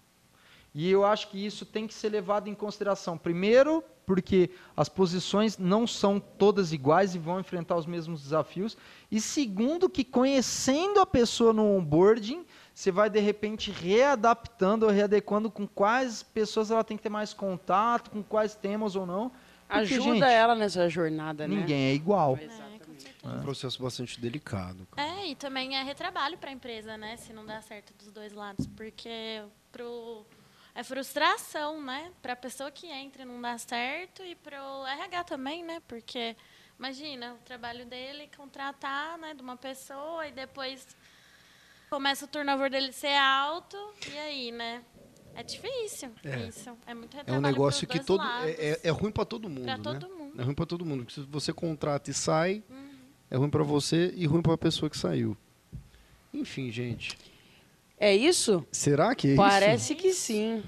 E 0.72 0.88
eu 0.88 1.04
acho 1.04 1.30
que 1.30 1.44
isso 1.44 1.66
tem 1.66 1.84
que 1.84 1.92
ser 1.92 2.10
levado 2.10 2.48
em 2.48 2.54
consideração. 2.54 3.18
Primeiro, 3.18 3.82
porque 4.06 4.48
as 4.76 4.88
posições 4.88 5.58
não 5.58 5.84
são 5.84 6.20
todas 6.20 6.72
iguais 6.72 7.16
e 7.16 7.18
vão 7.18 7.40
enfrentar 7.40 7.74
os 7.74 7.86
mesmos 7.86 8.22
desafios. 8.22 8.76
E 9.10 9.20
segundo, 9.20 9.88
que 9.88 10.04
conhecendo 10.04 11.00
a 11.00 11.06
pessoa 11.06 11.52
no 11.52 11.76
onboarding, 11.76 12.46
você 12.72 12.92
vai 12.92 13.10
de 13.10 13.18
repente 13.18 13.72
readaptando 13.72 14.86
ou 14.86 14.92
readequando 14.92 15.50
com 15.50 15.66
quais 15.66 16.22
pessoas 16.22 16.70
ela 16.70 16.84
tem 16.84 16.96
que 16.96 17.02
ter 17.02 17.08
mais 17.08 17.34
contato, 17.34 18.12
com 18.12 18.22
quais 18.22 18.54
temas 18.54 18.94
ou 18.94 19.04
não. 19.04 19.32
Porque, 19.66 19.94
Ajuda 19.94 20.12
gente, 20.14 20.22
ela 20.22 20.54
nessa 20.54 20.88
jornada, 20.88 21.48
né? 21.48 21.56
Ninguém 21.56 21.86
é 21.86 21.94
igual. 21.94 22.38
Exato. 22.40 22.67
É 23.34 23.38
um 23.38 23.42
processo 23.42 23.82
bastante 23.82 24.20
delicado. 24.20 24.86
Cara. 24.92 25.08
É, 25.08 25.28
e 25.28 25.34
também 25.34 25.76
é 25.76 25.82
retrabalho 25.82 26.38
para 26.38 26.50
a 26.50 26.52
empresa, 26.52 26.96
né? 26.96 27.16
Se 27.16 27.32
não 27.32 27.44
dá 27.44 27.60
certo 27.62 27.92
dos 27.94 28.12
dois 28.12 28.32
lados. 28.32 28.66
Porque 28.66 29.42
pro, 29.72 30.26
é 30.74 30.82
frustração, 30.82 31.82
né? 31.82 32.12
Para 32.22 32.34
a 32.34 32.36
pessoa 32.36 32.70
que 32.70 32.86
entra 32.86 33.24
não 33.24 33.40
dá 33.40 33.58
certo 33.58 34.22
e 34.22 34.34
para 34.34 34.62
o 34.62 34.86
RH 34.86 35.24
também, 35.24 35.64
né? 35.64 35.82
Porque, 35.88 36.36
imagina, 36.78 37.34
o 37.34 37.38
trabalho 37.38 37.84
dele 37.84 38.30
contratar 38.36 39.18
né, 39.18 39.34
de 39.34 39.42
uma 39.42 39.56
pessoa 39.56 40.28
e 40.28 40.32
depois 40.32 40.96
começa 41.90 42.24
o 42.24 42.28
turnover 42.28 42.70
dele 42.70 42.92
ser 42.92 43.16
alto. 43.16 43.76
E 44.12 44.18
aí, 44.18 44.52
né? 44.52 44.84
É 45.34 45.42
difícil 45.42 46.10
é. 46.24 46.48
isso. 46.48 46.76
É 46.86 46.94
muito 46.94 47.16
É 47.24 47.32
um 47.32 47.40
negócio 47.40 47.86
que 47.86 48.00
todo 48.00 48.24
é, 48.42 48.50
é, 48.50 48.80
é, 48.84 48.90
ruim 48.90 49.12
para 49.12 49.24
todo 49.24 49.48
mundo. 49.48 49.64
Para 49.64 49.76
né? 49.76 49.82
todo 49.82 50.08
mundo. 50.08 50.40
É 50.40 50.44
ruim 50.44 50.54
para 50.54 50.66
todo 50.66 50.84
mundo. 50.84 51.04
Porque 51.04 51.20
se 51.20 51.26
você 51.26 51.52
contrata 51.52 52.10
e 52.10 52.14
sai, 52.14 52.62
hum. 52.68 52.87
É 53.30 53.36
ruim 53.36 53.50
para 53.50 53.62
você 53.62 54.12
e 54.16 54.26
ruim 54.26 54.42
para 54.42 54.54
a 54.54 54.58
pessoa 54.58 54.88
que 54.88 54.96
saiu. 54.96 55.36
Enfim, 56.32 56.70
gente. 56.70 57.18
É 57.98 58.14
isso? 58.14 58.66
Será 58.70 59.14
que 59.14 59.32
é 59.32 59.36
Parece 59.36 59.92
isso? 59.92 60.02
que 60.02 60.12
sim. 60.12 60.62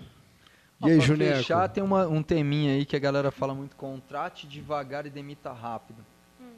E 0.83 0.91
aí, 0.91 1.01
Juneco? 1.01 1.37
fechar, 1.37 1.69
tem 1.69 1.83
uma, 1.83 2.09
um 2.09 2.23
teminha 2.23 2.73
aí 2.73 2.87
que 2.87 2.97
a 2.97 2.99
galera 2.99 3.31
fala 3.31 3.55
muito, 3.55 3.77
contrate 3.77 4.47
devagar 4.47 5.07
e 5.07 5.11
demita 5.11 5.53
rápido. 5.53 6.05
Hum. 6.41 6.55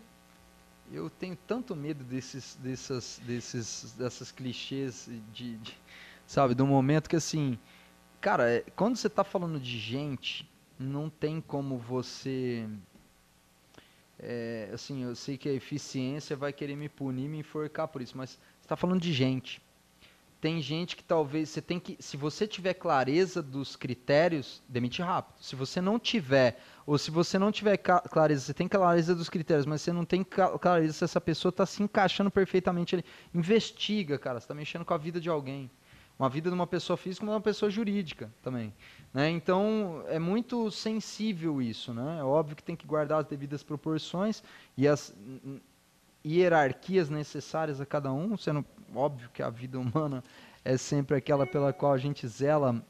Eu 0.92 1.10
tenho 1.10 1.36
tanto 1.46 1.74
medo 1.74 2.04
desses, 2.04 2.56
dessas, 2.62 3.20
desses, 3.24 3.92
dessas 3.98 4.30
clichês 4.30 5.10
de, 5.32 5.56
de, 5.56 5.76
sabe, 6.24 6.54
do 6.54 6.64
momento 6.64 7.10
que 7.10 7.16
assim, 7.16 7.58
cara, 8.20 8.48
é, 8.48 8.64
quando 8.76 8.96
você 8.96 9.08
está 9.08 9.24
falando 9.24 9.58
de 9.58 9.76
gente, 9.76 10.48
não 10.78 11.10
tem 11.10 11.40
como 11.40 11.76
você 11.76 12.64
é, 14.22 14.70
assim, 14.72 15.02
eu 15.02 15.16
sei 15.16 15.36
que 15.36 15.48
a 15.48 15.52
eficiência 15.52 16.36
vai 16.36 16.52
querer 16.52 16.76
me 16.76 16.88
punir, 16.88 17.28
me 17.28 17.38
enforcar 17.38 17.88
por 17.88 18.00
isso, 18.00 18.16
mas 18.16 18.30
você 18.30 18.38
está 18.62 18.76
falando 18.76 19.00
de 19.00 19.12
gente. 19.12 19.60
Tem 20.40 20.60
gente 20.60 20.96
que 20.96 21.04
talvez 21.04 21.50
você 21.50 21.62
tem 21.62 21.78
que, 21.78 21.96
se 22.00 22.16
você 22.16 22.46
tiver 22.48 22.74
clareza 22.74 23.42
dos 23.42 23.76
critérios, 23.76 24.62
demite 24.68 25.00
rápido. 25.00 25.40
Se 25.40 25.54
você 25.54 25.80
não 25.80 25.98
tiver, 25.98 26.60
ou 26.84 26.98
se 26.98 27.12
você 27.12 27.38
não 27.38 27.52
tiver 27.52 27.76
clareza, 27.76 28.46
você 28.46 28.54
tem 28.54 28.66
clareza 28.66 29.14
dos 29.14 29.28
critérios, 29.28 29.66
mas 29.66 29.82
você 29.82 29.92
não 29.92 30.04
tem 30.04 30.24
clareza 30.24 30.92
se 30.92 31.04
essa 31.04 31.20
pessoa 31.20 31.50
está 31.50 31.64
se 31.64 31.82
encaixando 31.82 32.30
perfeitamente 32.30 32.96
ali, 32.96 33.04
investiga, 33.32 34.18
cara. 34.18 34.40
Você 34.40 34.44
está 34.44 34.54
mexendo 34.54 34.84
com 34.84 34.94
a 34.94 34.98
vida 34.98 35.20
de 35.20 35.28
alguém 35.28 35.70
uma 36.18 36.28
vida 36.28 36.48
de 36.50 36.54
uma 36.54 36.66
pessoa 36.66 36.96
física, 36.96 37.24
mas 37.26 37.34
uma 37.34 37.40
pessoa 37.40 37.70
jurídica 37.70 38.30
também. 38.42 38.72
Né? 39.12 39.30
Então, 39.30 40.04
é 40.08 40.18
muito 40.18 40.70
sensível 40.70 41.60
isso. 41.60 41.92
Né? 41.92 42.18
É 42.20 42.24
óbvio 42.24 42.56
que 42.56 42.62
tem 42.62 42.76
que 42.76 42.86
guardar 42.86 43.20
as 43.20 43.26
devidas 43.26 43.62
proporções 43.62 44.42
e 44.76 44.86
as 44.86 45.14
hierarquias 46.24 47.10
necessárias 47.10 47.80
a 47.80 47.86
cada 47.86 48.12
um, 48.12 48.36
sendo 48.36 48.64
óbvio 48.94 49.28
que 49.32 49.42
a 49.42 49.50
vida 49.50 49.78
humana 49.78 50.22
é 50.64 50.76
sempre 50.76 51.16
aquela 51.16 51.46
pela 51.46 51.72
qual 51.72 51.92
a 51.92 51.98
gente 51.98 52.26
zela 52.28 52.80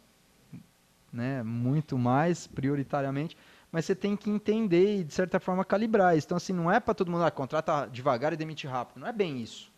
né, 1.12 1.42
muito 1.42 1.98
mais, 1.98 2.46
prioritariamente, 2.46 3.36
mas 3.70 3.86
você 3.86 3.94
tem 3.94 4.14
que 4.16 4.28
entender 4.28 5.00
e, 5.00 5.04
de 5.04 5.14
certa 5.14 5.40
forma, 5.40 5.64
calibrar 5.64 6.16
isso. 6.16 6.26
Então, 6.26 6.36
assim, 6.36 6.52
não 6.52 6.70
é 6.70 6.78
para 6.78 6.92
todo 6.92 7.10
mundo, 7.10 7.24
ah, 7.24 7.30
contrata 7.30 7.86
devagar 7.86 8.32
e 8.32 8.36
demite 8.36 8.66
rápido. 8.66 9.00
Não 9.00 9.08
é 9.08 9.12
bem 9.12 9.40
isso. 9.40 9.71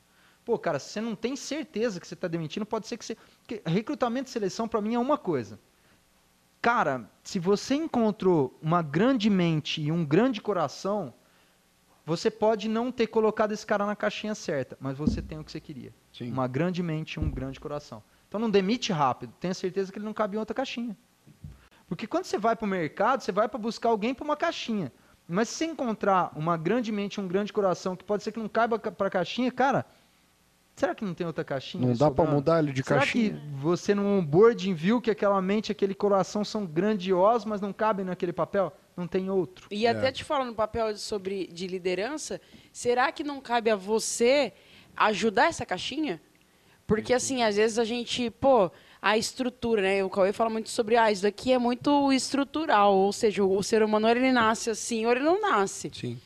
Pô, 0.45 0.59
cara, 0.59 0.79
se 0.79 0.91
você 0.91 1.01
não 1.01 1.15
tem 1.15 1.37
certeza 1.37 1.99
que 1.99 2.07
você 2.07 2.15
está 2.15 2.29
demitindo, 2.29 2.67
pode 2.67 2.87
ser 2.87 2.99
que 2.99 3.05
você. 3.05 3.17
Porque 3.39 3.63
recrutamento 3.65 4.29
e 4.29 4.33
seleção, 4.33 4.69
para 4.69 4.81
mim, 4.81 4.95
é 4.95 4.99
uma 4.99 5.17
coisa. 5.17 5.59
Cara, 6.61 7.11
se 7.23 7.39
você 7.39 7.75
encontrou 7.75 8.59
uma 8.61 8.83
grande 8.83 9.29
mente 9.29 9.83
e 9.83 9.93
um 9.93 10.05
grande 10.05 10.41
coração, 10.41 11.13
você 12.07 12.31
pode 12.31 12.69
não 12.69 12.93
ter 12.93 13.07
colocado 13.07 13.53
esse 13.53 13.67
cara 13.67 13.87
na 13.87 13.97
caixinha 13.97 14.35
certa, 14.35 14.77
mas 14.81 14.97
você 14.97 15.23
tem 15.23 15.39
o 15.39 15.45
que 15.45 15.53
você 15.53 15.61
queria. 15.61 15.95
Sim. 16.13 16.31
Uma 16.31 16.47
grande 16.47 16.83
mente 16.83 17.15
e 17.15 17.21
um 17.21 17.31
grande 17.31 17.59
coração. 17.59 18.03
Então 18.29 18.41
não 18.41 18.51
demite 18.51 18.93
rápido, 18.93 19.33
tenha 19.39 19.55
certeza 19.55 19.93
que 19.93 19.99
ele 19.99 20.05
não 20.05 20.13
cabe 20.13 20.37
em 20.37 20.39
outra 20.39 20.55
caixinha. 20.55 20.97
Porque 21.87 22.07
quando 22.07 22.25
você 22.25 22.39
vai 22.39 22.57
para 22.57 22.65
o 22.65 22.69
mercado, 22.69 23.23
você 23.23 23.33
vai 23.33 23.49
para 23.49 23.59
buscar 23.59 23.91
alguém 23.91 24.15
para 24.15 24.25
uma 24.25 24.37
caixinha. 24.37 24.93
Mas 25.29 25.49
se 25.49 25.57
você 25.57 25.65
encontrar 25.67 26.33
uma 26.37 26.57
grande 26.57 26.91
mente 26.93 27.15
e 27.15 27.21
um 27.21 27.29
grande 27.29 27.53
coração 27.53 27.97
que 27.97 28.05
pode 28.05 28.23
ser 28.23 28.33
que 28.33 28.39
não 28.39 28.49
caiba 28.49 28.79
para 28.79 29.07
a 29.07 29.11
caixinha, 29.11 29.51
cara, 29.51 29.87
Será 30.75 30.95
que 30.95 31.05
não 31.05 31.15
tem 31.15 31.27
outra 31.27 31.45
caixinha? 31.45 31.87
Não 31.87 31.95
dá 31.95 32.11
para 32.11 32.29
mudar 32.29 32.59
ele 32.59 32.73
de 32.73 32.83
Será 32.83 33.01
caixinha? 33.01 33.35
Será 33.35 33.41
que 33.41 33.47
você 33.57 33.95
no 33.95 34.05
onboarding 34.05 34.75
viu 34.75 35.01
que 35.01 35.11
aquela 35.11 35.41
mente, 35.41 35.71
aquele 35.71 35.95
coração 35.95 36.45
são 36.45 36.67
grandiosos, 36.67 37.45
mas 37.45 37.61
não 37.61 37.73
cabem 37.73 38.05
naquele 38.05 38.33
papel? 38.33 38.73
Não 38.97 39.07
tem 39.07 39.31
outro. 39.31 39.69
E 39.71 39.87
é. 39.87 39.91
até 39.91 40.11
te 40.11 40.25
falando 40.25 40.49
no 40.49 40.55
papel 40.55 40.97
sobre 40.97 41.47
de 41.47 41.69
liderança, 41.69 42.41
será 42.73 43.13
que 43.13 43.23
não 43.23 43.41
cabe 43.41 43.71
a 43.71 43.77
você 43.77 44.53
ajudar 44.97 45.47
essa 45.47 45.65
caixinha? 45.65 46.21
Porque 46.87 47.15
assim, 47.15 47.43
às 47.43 47.57
vezes 47.57 47.79
a 47.79 47.85
gente, 47.85 48.29
pô, 48.31 48.71
a 49.01 49.17
estrutura, 49.17 49.81
né? 49.81 50.05
O 50.05 50.11
Cauê 50.11 50.33
fala 50.33 50.51
muito 50.51 50.71
sobre, 50.71 50.97
ah, 50.97 51.11
isso 51.11 51.23
daqui 51.23 51.53
é 51.53 51.59
muito 51.59 52.13
estrutural, 52.13 52.95
ou 52.95 53.13
seja, 53.13 53.45
o 53.45 53.63
ser 53.63 53.83
humano 53.83 54.09
ele 54.09 54.33
nasce 54.33 54.71
assim, 54.71 55.07
ou 55.07 55.13
ele 55.13 55.21
não 55.21 55.41
nasce. 55.41 55.91
Sim. 55.95 56.19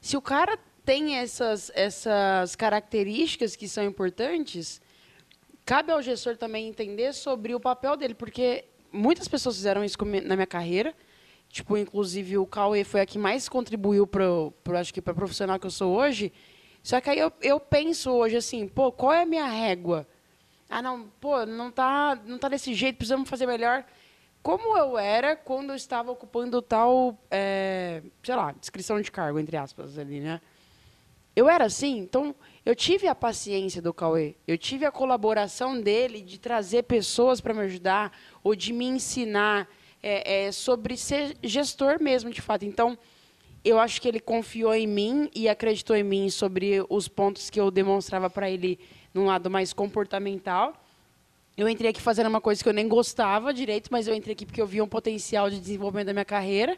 Se 0.00 0.16
o 0.16 0.22
cara 0.22 0.58
tem 0.84 1.16
essas, 1.16 1.70
essas 1.74 2.54
características 2.54 3.56
que 3.56 3.68
são 3.68 3.84
importantes, 3.84 4.80
cabe 5.64 5.90
ao 5.92 6.02
gestor 6.02 6.36
também 6.36 6.68
entender 6.68 7.12
sobre 7.14 7.54
o 7.54 7.60
papel 7.60 7.96
dele, 7.96 8.14
porque 8.14 8.64
muitas 8.92 9.26
pessoas 9.26 9.56
fizeram 9.56 9.82
isso 9.82 9.96
na 10.24 10.36
minha 10.36 10.46
carreira. 10.46 10.94
Tipo, 11.48 11.76
inclusive 11.76 12.36
o 12.36 12.46
Cauê 12.46 12.82
foi 12.82 13.00
a 13.00 13.06
que 13.06 13.18
mais 13.18 13.48
contribuiu 13.48 14.06
para, 14.06 14.80
acho 14.80 14.92
que 14.92 15.00
para 15.00 15.14
profissional 15.14 15.58
que 15.58 15.66
eu 15.66 15.70
sou 15.70 15.96
hoje. 15.96 16.32
Só 16.82 17.00
que 17.00 17.08
aí 17.08 17.18
eu, 17.18 17.32
eu 17.40 17.60
penso 17.60 18.10
hoje 18.10 18.36
assim, 18.36 18.66
pô, 18.66 18.90
qual 18.90 19.12
é 19.12 19.22
a 19.22 19.26
minha 19.26 19.46
régua? 19.46 20.06
Ah, 20.68 20.82
não, 20.82 21.08
pô, 21.20 21.46
não 21.46 21.70
tá, 21.70 22.18
não 22.26 22.38
tá 22.38 22.48
desse 22.48 22.74
jeito, 22.74 22.96
precisamos 22.96 23.30
fazer 23.30 23.46
melhor. 23.46 23.84
Como 24.42 24.76
eu 24.76 24.98
era 24.98 25.36
quando 25.36 25.70
eu 25.70 25.76
estava 25.76 26.10
ocupando 26.10 26.60
tal, 26.60 27.16
é, 27.30 28.02
sei 28.22 28.34
lá, 28.34 28.52
descrição 28.52 29.00
de 29.00 29.10
cargo, 29.10 29.38
entre 29.38 29.56
aspas, 29.56 29.96
ali, 29.96 30.20
né? 30.20 30.40
Eu 31.36 31.48
era 31.48 31.64
assim, 31.64 31.98
então 31.98 32.34
eu 32.64 32.74
tive 32.74 33.08
a 33.08 33.14
paciência 33.14 33.82
do 33.82 33.92
Cauê, 33.92 34.36
eu 34.46 34.56
tive 34.56 34.84
a 34.86 34.92
colaboração 34.92 35.80
dele 35.80 36.20
de 36.20 36.38
trazer 36.38 36.84
pessoas 36.84 37.40
para 37.40 37.52
me 37.52 37.60
ajudar 37.60 38.16
ou 38.42 38.54
de 38.54 38.72
me 38.72 38.86
ensinar 38.86 39.68
é, 40.02 40.46
é, 40.46 40.52
sobre 40.52 40.96
ser 40.96 41.36
gestor 41.42 42.00
mesmo, 42.00 42.30
de 42.30 42.40
fato. 42.40 42.64
Então, 42.64 42.96
eu 43.64 43.78
acho 43.78 44.00
que 44.00 44.06
ele 44.06 44.20
confiou 44.20 44.74
em 44.74 44.86
mim 44.86 45.30
e 45.34 45.48
acreditou 45.48 45.96
em 45.96 46.02
mim 46.02 46.28
sobre 46.28 46.84
os 46.90 47.08
pontos 47.08 47.48
que 47.48 47.58
eu 47.58 47.70
demonstrava 47.70 48.28
para 48.28 48.50
ele 48.50 48.78
num 49.14 49.24
lado 49.24 49.50
mais 49.50 49.72
comportamental. 49.72 50.74
Eu 51.56 51.68
entrei 51.68 51.90
aqui 51.90 52.02
fazendo 52.02 52.26
uma 52.26 52.40
coisa 52.40 52.62
que 52.62 52.68
eu 52.68 52.74
nem 52.74 52.86
gostava 52.86 53.54
direito, 53.54 53.88
mas 53.90 54.06
eu 54.06 54.14
entrei 54.14 54.34
aqui 54.34 54.44
porque 54.44 54.60
eu 54.60 54.66
via 54.66 54.84
um 54.84 54.88
potencial 54.88 55.48
de 55.48 55.58
desenvolvimento 55.58 56.08
da 56.08 56.12
minha 56.12 56.24
carreira. 56.24 56.76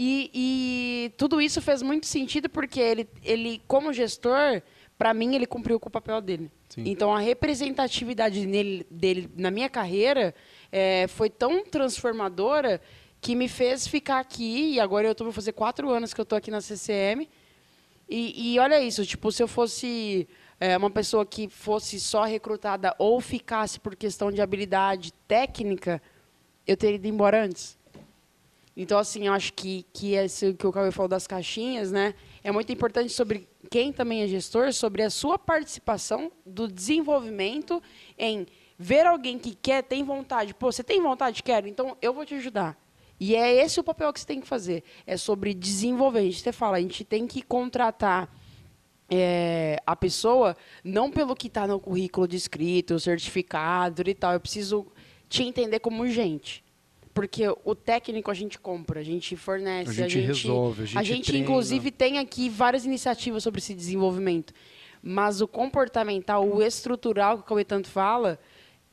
E, 0.00 0.30
e 0.32 1.12
tudo 1.16 1.40
isso 1.40 1.60
fez 1.60 1.82
muito 1.82 2.06
sentido 2.06 2.48
porque 2.48 2.78
ele, 2.78 3.08
ele 3.24 3.60
como 3.66 3.92
gestor, 3.92 4.62
para 4.96 5.12
mim, 5.12 5.34
ele 5.34 5.44
cumpriu 5.44 5.80
com 5.80 5.88
o 5.88 5.92
papel 5.92 6.20
dele. 6.20 6.50
Sim. 6.68 6.84
Então, 6.86 7.12
a 7.12 7.18
representatividade 7.18 8.46
nele, 8.46 8.86
dele 8.88 9.28
na 9.36 9.50
minha 9.50 9.68
carreira 9.68 10.32
é, 10.70 11.06
foi 11.08 11.28
tão 11.28 11.64
transformadora 11.64 12.80
que 13.20 13.34
me 13.34 13.48
fez 13.48 13.88
ficar 13.88 14.20
aqui. 14.20 14.74
E 14.74 14.80
agora 14.80 15.08
eu 15.08 15.14
vou 15.18 15.32
fazer 15.32 15.52
quatro 15.52 15.90
anos 15.90 16.14
que 16.14 16.20
eu 16.20 16.24
estou 16.24 16.38
aqui 16.38 16.50
na 16.50 16.60
CCM. 16.60 17.28
E, 18.08 18.54
e 18.54 18.58
olha 18.58 18.80
isso, 18.82 19.04
tipo, 19.04 19.30
se 19.30 19.42
eu 19.42 19.48
fosse 19.48 20.28
é, 20.60 20.76
uma 20.76 20.90
pessoa 20.90 21.24
que 21.24 21.48
fosse 21.48 22.00
só 22.00 22.24
recrutada 22.24 22.94
ou 22.98 23.20
ficasse 23.20 23.78
por 23.78 23.94
questão 23.94 24.32
de 24.32 24.40
habilidade 24.40 25.12
técnica, 25.26 26.02
eu 26.66 26.76
teria 26.76 26.96
ido 26.96 27.06
embora 27.06 27.44
antes. 27.44 27.77
Então, 28.80 28.96
assim, 28.96 29.26
eu 29.26 29.32
acho 29.32 29.54
que, 29.54 29.84
que 29.92 30.12
esse 30.12 30.54
que 30.54 30.64
o 30.64 30.70
Cauê 30.70 30.92
falou 30.92 31.08
das 31.08 31.26
caixinhas, 31.26 31.90
né? 31.90 32.14
É 32.44 32.52
muito 32.52 32.72
importante 32.72 33.12
sobre 33.12 33.48
quem 33.68 33.92
também 33.92 34.22
é 34.22 34.28
gestor, 34.28 34.72
sobre 34.72 35.02
a 35.02 35.10
sua 35.10 35.36
participação 35.36 36.30
do 36.46 36.68
desenvolvimento 36.68 37.82
em 38.16 38.46
ver 38.78 39.04
alguém 39.04 39.36
que 39.36 39.56
quer, 39.56 39.82
tem 39.82 40.04
vontade. 40.04 40.54
Pô, 40.54 40.70
você 40.70 40.84
tem 40.84 41.02
vontade? 41.02 41.42
Quero. 41.42 41.66
Então, 41.66 41.96
eu 42.00 42.14
vou 42.14 42.24
te 42.24 42.36
ajudar. 42.36 42.80
E 43.18 43.34
é 43.34 43.52
esse 43.52 43.80
o 43.80 43.82
papel 43.82 44.12
que 44.12 44.20
você 44.20 44.26
tem 44.26 44.40
que 44.40 44.46
fazer. 44.46 44.84
É 45.04 45.16
sobre 45.16 45.54
desenvolver. 45.54 46.20
A 46.20 46.22
gente 46.30 46.52
fala, 46.52 46.76
a 46.76 46.80
gente 46.80 47.02
tem 47.02 47.26
que 47.26 47.42
contratar 47.42 48.32
é, 49.10 49.82
a 49.84 49.96
pessoa 49.96 50.56
não 50.84 51.10
pelo 51.10 51.34
que 51.34 51.48
está 51.48 51.66
no 51.66 51.80
currículo 51.80 52.28
de 52.28 52.38
certificado 53.00 54.08
e 54.08 54.14
tal. 54.14 54.34
Eu 54.34 54.40
preciso 54.40 54.86
te 55.28 55.42
entender 55.42 55.80
como 55.80 56.06
gente. 56.06 56.67
Porque 57.20 57.44
o 57.64 57.74
técnico 57.74 58.30
a 58.30 58.34
gente 58.34 58.58
compra, 58.58 59.00
a 59.00 59.02
gente 59.02 59.34
fornece, 59.36 59.90
A 59.90 59.92
gente, 59.92 60.04
a 60.04 60.08
gente 60.08 60.26
resolve, 60.26 60.82
a 60.82 60.86
gente, 60.86 60.98
a 60.98 61.02
gente, 61.02 61.26
treina. 61.26 61.44
inclusive, 61.44 61.90
tem 61.90 62.18
aqui 62.18 62.48
várias 62.48 62.84
iniciativas 62.84 63.42
sobre 63.42 63.58
esse 63.60 63.74
desenvolvimento. 63.74 64.52
Mas 65.02 65.40
o 65.40 65.46
comportamental, 65.48 66.46
o 66.48 66.62
estrutural 66.62 67.36
que 67.38 67.42
o 67.42 67.46
Cauê 67.46 67.64
tanto 67.64 67.88
fala, 67.88 68.38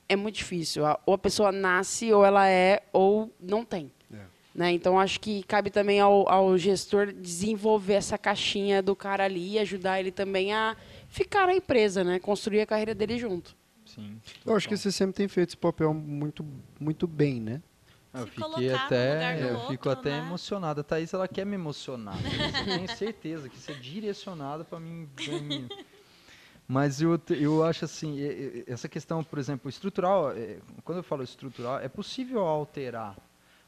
é 0.08 0.16
muito 0.16 0.36
difícil. 0.36 0.86
A- 0.86 1.00
Ou 1.06 1.14
a 1.16 1.18
pessoa 1.18 1.52
nasce, 1.52 2.12
ou 2.14 2.24
ela 2.26 2.48
é, 2.48 2.84
ou 2.94 3.32
não 3.40 3.66
tem. 3.66 3.92
É. 4.14 4.18
Né? 4.54 4.72
Então, 4.72 5.00
acho 5.00 5.20
que 5.20 5.44
cabe 5.44 5.70
também 5.72 6.00
ao, 6.00 6.30
ao 6.30 6.58
gestor 6.58 7.12
desenvolver 7.12 7.94
essa 7.96 8.18
caixinha 8.18 8.82
do 8.82 8.96
cara 8.96 9.26
ali 9.26 9.54
e 9.54 9.60
ajudar 9.60 10.00
ele 10.00 10.12
também 10.12 10.54
a 10.54 10.78
ficar 11.10 11.48
na 11.48 11.56
empresa, 11.56 12.04
né? 12.04 12.20
construir 12.20 12.62
a 12.62 12.66
carreira 12.66 12.94
dele 12.96 13.18
junto. 13.18 13.56
Sim. 13.86 14.18
Eu 14.46 14.56
acho 14.56 14.68
que 14.68 14.76
você 14.78 14.92
sempre 14.92 15.16
tem 15.16 15.28
feito 15.28 15.50
esse 15.50 15.58
papel 15.58 15.94
muito, 15.94 16.46
muito 16.80 17.08
bem, 17.08 17.40
né? 17.42 17.62
Eu 18.22 18.28
Se 18.28 18.34
colocar 18.34 18.60
no 18.62 18.62
lugar 18.62 18.86
até, 18.86 19.36
do 19.36 19.44
eu 19.48 19.54
outro, 19.56 19.72
fico 19.72 19.90
até 19.90 20.10
né? 20.12 20.18
emocionado. 20.20 20.82
A 20.82 20.84
Thaís, 20.84 21.14
ela 21.14 21.28
quer 21.28 21.46
me 21.46 21.56
emocionar. 21.56 22.16
Eu 22.24 22.66
tenho 22.66 22.90
certeza 22.96 23.50
que 23.50 23.58
isso 23.58 23.72
é 23.72 23.74
direcionado 23.76 24.64
para 24.66 24.80
mim. 24.80 25.10
pra 25.16 25.40
mim. 25.40 25.70
Mas 26.68 27.00
eu, 27.02 27.20
eu 27.30 27.64
acho 27.64 27.86
assim, 27.86 28.18
essa 28.66 28.90
questão, 28.90 29.24
por 29.24 29.38
exemplo, 29.38 29.70
estrutural, 29.70 30.32
é, 30.32 30.58
quando 30.84 30.98
eu 30.98 31.04
falo 31.04 31.22
estrutural, 31.24 31.80
é 31.80 31.88
possível 31.88 32.40
alterar, 32.42 33.16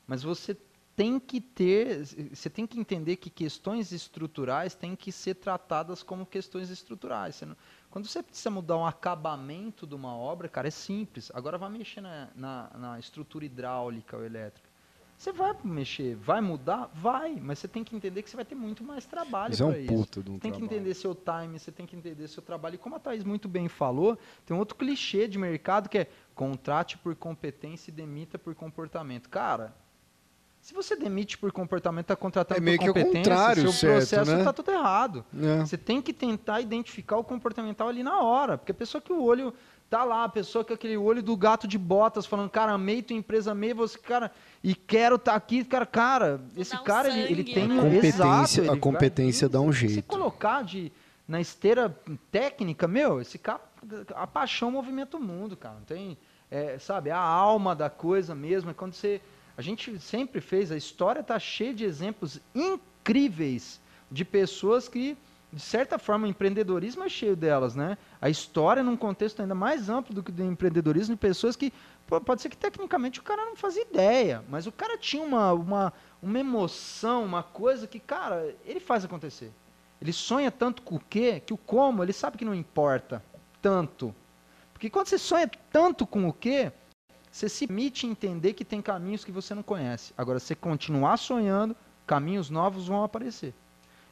mas 0.07 0.23
você 0.23 0.57
tem 0.95 1.19
que 1.19 1.39
ter, 1.39 2.03
você 2.33 2.49
tem 2.49 2.65
que 2.65 2.79
entender 2.79 3.17
que 3.17 3.29
questões 3.29 3.91
estruturais 3.91 4.73
têm 4.73 4.95
que 4.95 5.11
ser 5.11 5.35
tratadas 5.35 6.01
como 6.01 6.25
questões 6.25 6.71
estruturais. 6.71 7.35
Você 7.35 7.45
não- 7.45 7.55
quando 7.97 8.05
você 8.05 8.21
precisa 8.21 8.51
mudar 8.51 8.77
um 8.77 8.85
acabamento 8.85 9.87
de 9.87 9.95
uma 9.95 10.15
obra, 10.15 10.47
cara, 10.47 10.67
é 10.67 10.71
simples. 10.71 11.31
Agora 11.33 11.57
vai 11.57 11.67
mexer 11.67 11.99
na, 11.99 12.29
na, 12.35 12.69
na 12.77 12.99
estrutura 12.99 13.43
hidráulica 13.43 14.15
ou 14.15 14.23
elétrica. 14.23 14.69
Você 15.17 15.31
vai 15.31 15.57
mexer, 15.63 16.15
vai 16.15 16.39
mudar? 16.39 16.91
Vai, 16.93 17.39
mas 17.41 17.57
você 17.57 17.67
tem 17.67 17.83
que 17.83 17.95
entender 17.95 18.21
que 18.21 18.29
você 18.29 18.35
vai 18.35 18.45
ter 18.45 18.53
muito 18.53 18.83
mais 18.83 19.07
trabalho 19.07 19.49
Mas 19.49 19.59
é 19.59 19.65
um 19.65 19.71
isso. 19.71 19.87
puta 19.87 20.21
de 20.21 20.29
um 20.29 20.35
Você 20.35 20.41
tem 20.41 20.51
que 20.51 20.59
trabalho. 20.59 20.77
entender 20.77 20.93
seu 20.93 21.15
time, 21.15 21.57
você 21.57 21.71
tem 21.71 21.87
que 21.87 21.95
entender 21.95 22.27
seu 22.27 22.43
trabalho. 22.43 22.75
E 22.75 22.77
como 22.77 22.95
a 22.95 22.99
Thaís 22.99 23.23
muito 23.23 23.47
bem 23.49 23.67
falou, 23.67 24.15
tem 24.45 24.55
um 24.55 24.59
outro 24.59 24.75
clichê 24.75 25.27
de 25.27 25.39
mercado 25.39 25.89
que 25.89 25.97
é 25.97 26.07
contrate 26.35 26.99
por 26.99 27.15
competência 27.15 27.89
e 27.89 27.93
demita 27.95 28.37
por 28.37 28.53
comportamento. 28.53 29.27
Cara, 29.27 29.75
se 30.67 30.73
você 30.73 30.97
demite 30.97 31.37
por 31.37 31.49
comportamento, 31.49 32.01
está 32.05 32.15
contratando 32.17 32.59
É 32.59 32.61
meio 32.61 32.77
por 32.77 32.83
que 32.83 32.89
o 32.89 32.93
competência, 32.93 33.31
contrário, 33.31 33.61
seu 33.61 33.71
certo, 33.71 33.95
processo 33.99 34.31
né? 34.31 34.39
está 34.39 34.51
tudo 34.51 34.69
errado. 34.69 35.23
É. 35.41 35.59
Você 35.65 35.77
tem 35.77 36.01
que 36.01 36.11
tentar 36.11 36.59
identificar 36.59 37.15
o 37.15 37.23
comportamental 37.23 37.87
ali 37.87 38.03
na 38.03 38.19
hora. 38.21 38.57
Porque 38.57 38.73
a 38.73 38.75
pessoa 38.75 39.01
que 39.01 39.13
o 39.13 39.23
olho 39.23 39.53
tá 39.89 40.03
lá, 40.03 40.25
a 40.25 40.29
pessoa 40.29 40.65
que 40.65 40.73
aquele 40.73 40.97
olho 40.97 41.23
do 41.23 41.37
gato 41.37 41.69
de 41.69 41.77
botas 41.77 42.25
falando, 42.25 42.49
cara, 42.49 42.73
amei 42.73 43.01
tua 43.01 43.15
empresa, 43.15 43.53
amei 43.53 43.73
você, 43.73 43.97
cara, 43.97 44.29
e 44.61 44.75
quero 44.75 45.15
estar 45.15 45.35
aqui, 45.35 45.63
cara, 45.63 45.85
cara, 45.85 46.41
esse 46.57 46.75
um 46.75 46.83
cara, 46.83 47.07
ele, 47.07 47.21
ele 47.21 47.35
sangue, 47.43 47.53
tem 47.53 47.67
né? 47.69 47.73
um 47.75 47.81
Competência- 47.83 48.07
exato, 48.09 48.59
ele 48.59 48.69
a 48.69 48.77
competência 48.77 49.47
dá 49.47 49.61
um 49.61 49.71
se- 49.71 49.79
Se 49.79 49.87
jeito. 49.93 50.05
colocar 50.05 50.65
de, 50.65 50.91
na 51.25 51.39
esteira 51.39 51.97
técnica, 52.29 52.85
meu, 52.89 53.21
esse 53.21 53.37
cara, 53.37 53.61
a 54.13 54.27
paixão 54.27 54.69
movimenta 54.69 55.15
o 55.15 55.21
mundo, 55.21 55.55
cara, 55.55 55.75
não 55.75 55.83
tem, 55.83 56.17
é, 56.51 56.77
sabe, 56.77 57.09
a 57.09 57.17
alma 57.21 57.73
da 57.73 57.89
coisa 57.89 58.35
mesmo, 58.35 58.69
é 58.71 58.73
quando 58.73 58.91
você, 58.93 59.21
a 59.57 59.61
gente 59.63 59.99
sempre 59.99 60.39
fez, 60.39 60.71
a 60.71 60.77
história 60.77 61.23
tá 61.23 61.39
cheia 61.39 61.73
de 61.73 61.83
exemplos 61.83 62.39
incríveis 62.53 63.81
de 64.11 64.23
pessoas 64.23 64.87
que, 64.87 65.17
de 65.51 65.59
certa 65.59 65.97
forma, 65.97 66.27
o 66.27 66.29
empreendedorismo 66.29 67.03
é 67.03 67.09
cheio 67.09 67.35
delas, 67.35 67.73
né? 67.73 67.97
A 68.21 68.29
história 68.29 68.83
num 68.83 68.95
contexto 68.95 69.41
ainda 69.41 69.55
mais 69.55 69.89
amplo 69.89 70.13
do 70.13 70.21
que 70.21 70.31
do 70.31 70.43
empreendedorismo, 70.43 71.15
de 71.15 71.19
pessoas 71.19 71.55
que, 71.55 71.73
pô, 72.05 72.21
pode 72.21 72.43
ser 72.43 72.49
que 72.49 72.55
tecnicamente 72.55 73.19
o 73.19 73.23
cara 73.23 73.47
não 73.47 73.55
fazia 73.55 73.81
ideia, 73.81 74.43
mas 74.47 74.67
o 74.67 74.71
cara 74.71 74.95
tinha 74.95 75.23
uma, 75.23 75.51
uma, 75.53 75.93
uma 76.21 76.39
emoção, 76.39 77.25
uma 77.25 77.41
coisa 77.41 77.87
que, 77.87 77.99
cara, 77.99 78.55
ele 78.63 78.79
faz 78.79 79.03
acontecer. 79.03 79.51
Ele 79.99 80.13
sonha 80.13 80.51
tanto 80.51 80.83
com 80.83 80.97
o 80.97 81.01
quê, 81.09 81.41
que 81.43 81.53
o 81.53 81.57
como, 81.57 82.03
ele 82.03 82.13
sabe 82.13 82.37
que 82.37 82.45
não 82.45 82.53
importa 82.53 83.23
tanto. 83.59 84.13
Porque 84.71 84.87
quando 84.87 85.07
você 85.07 85.17
sonha 85.17 85.49
tanto 85.71 86.05
com 86.05 86.27
o 86.27 86.33
quê, 86.33 86.71
você 87.37 87.49
se 87.49 87.67
permite 87.67 88.07
entender 88.07 88.53
que 88.53 88.65
tem 88.65 88.81
caminhos 88.81 89.23
que 89.23 89.31
você 89.31 89.53
não 89.53 89.63
conhece. 89.63 90.13
Agora, 90.17 90.39
se 90.39 90.47
você 90.47 90.55
continuar 90.55 91.17
sonhando, 91.17 91.75
caminhos 92.05 92.49
novos 92.49 92.87
vão 92.87 93.03
aparecer. 93.03 93.53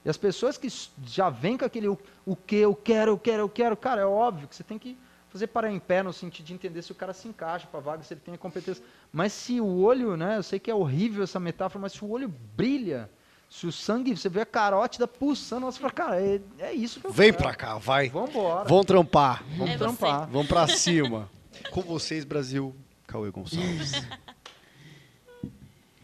E 0.04 0.10
as 0.10 0.18
pessoas 0.18 0.58
que 0.58 0.68
já 1.04 1.30
vêm 1.30 1.58
com 1.58 1.66
aquele 1.66 1.88
o, 1.88 1.98
o 2.26 2.36
que 2.36 2.58
eu 2.58 2.76
quero, 2.76 3.12
eu 3.12 3.18
quero, 3.18 3.42
eu 3.44 3.50
quero, 3.50 3.76
cara, 3.76 4.02
é 4.02 4.06
óbvio 4.06 4.48
que 4.48 4.56
você 4.56 4.64
tem 4.64 4.78
que 4.78 4.96
fazer 5.30 5.48
parar 5.48 5.72
em 5.72 5.80
pé 5.80 6.04
no 6.04 6.14
sentido 6.14 6.46
de 6.46 6.54
entender 6.54 6.82
se 6.84 6.92
o 6.92 6.96
cara 6.96 7.12
se 7.14 7.28
encaixa 7.28 7.66
para 7.66 7.80
a 7.80 7.84
vaga, 7.84 8.04
se 8.04 8.14
ele 8.14 8.22
tem 8.24 8.36
a 8.36 8.38
competência. 8.38 8.84
Mas 9.12 9.34
se 9.34 9.60
o 9.60 9.66
olho, 9.82 10.16
né, 10.16 10.38
eu 10.38 10.44
sei 10.44 10.60
que 10.60 10.70
é 10.70 10.76
horrível 10.76 11.24
essa 11.24 11.40
metáfora, 11.40 11.82
mas 11.82 11.94
se 11.94 12.06
o 12.06 12.10
olho 12.10 12.32
brilha, 12.56 13.10
se 13.50 13.66
o 13.66 13.72
sangue, 13.72 14.16
você 14.16 14.30
vê 14.30 14.42
a 14.42 14.46
carótida 14.46 15.08
pulsando, 15.08 15.66
você 15.66 15.80
fala, 15.80 15.92
cara, 15.92 16.22
é, 16.22 16.40
é 16.60 16.74
isso 16.74 17.00
que 17.00 17.08
eu 17.08 17.12
Vem 17.12 17.34
pra 17.34 17.56
cá, 17.56 17.78
vai. 17.80 18.10
Vambora. 18.10 18.70
Vão 18.70 18.84
trampar. 18.84 19.44
Vamos 19.58 19.70
É 19.72 19.78
você. 19.78 19.78
trampar. 19.80 20.30
Vamos 20.30 20.48
pra 20.48 20.68
cima. 20.68 21.30
Com 21.72 21.82
vocês, 21.82 22.24
Brasil. 22.24 22.76
Cauê 23.08 23.32
Gonçalves. 23.32 23.92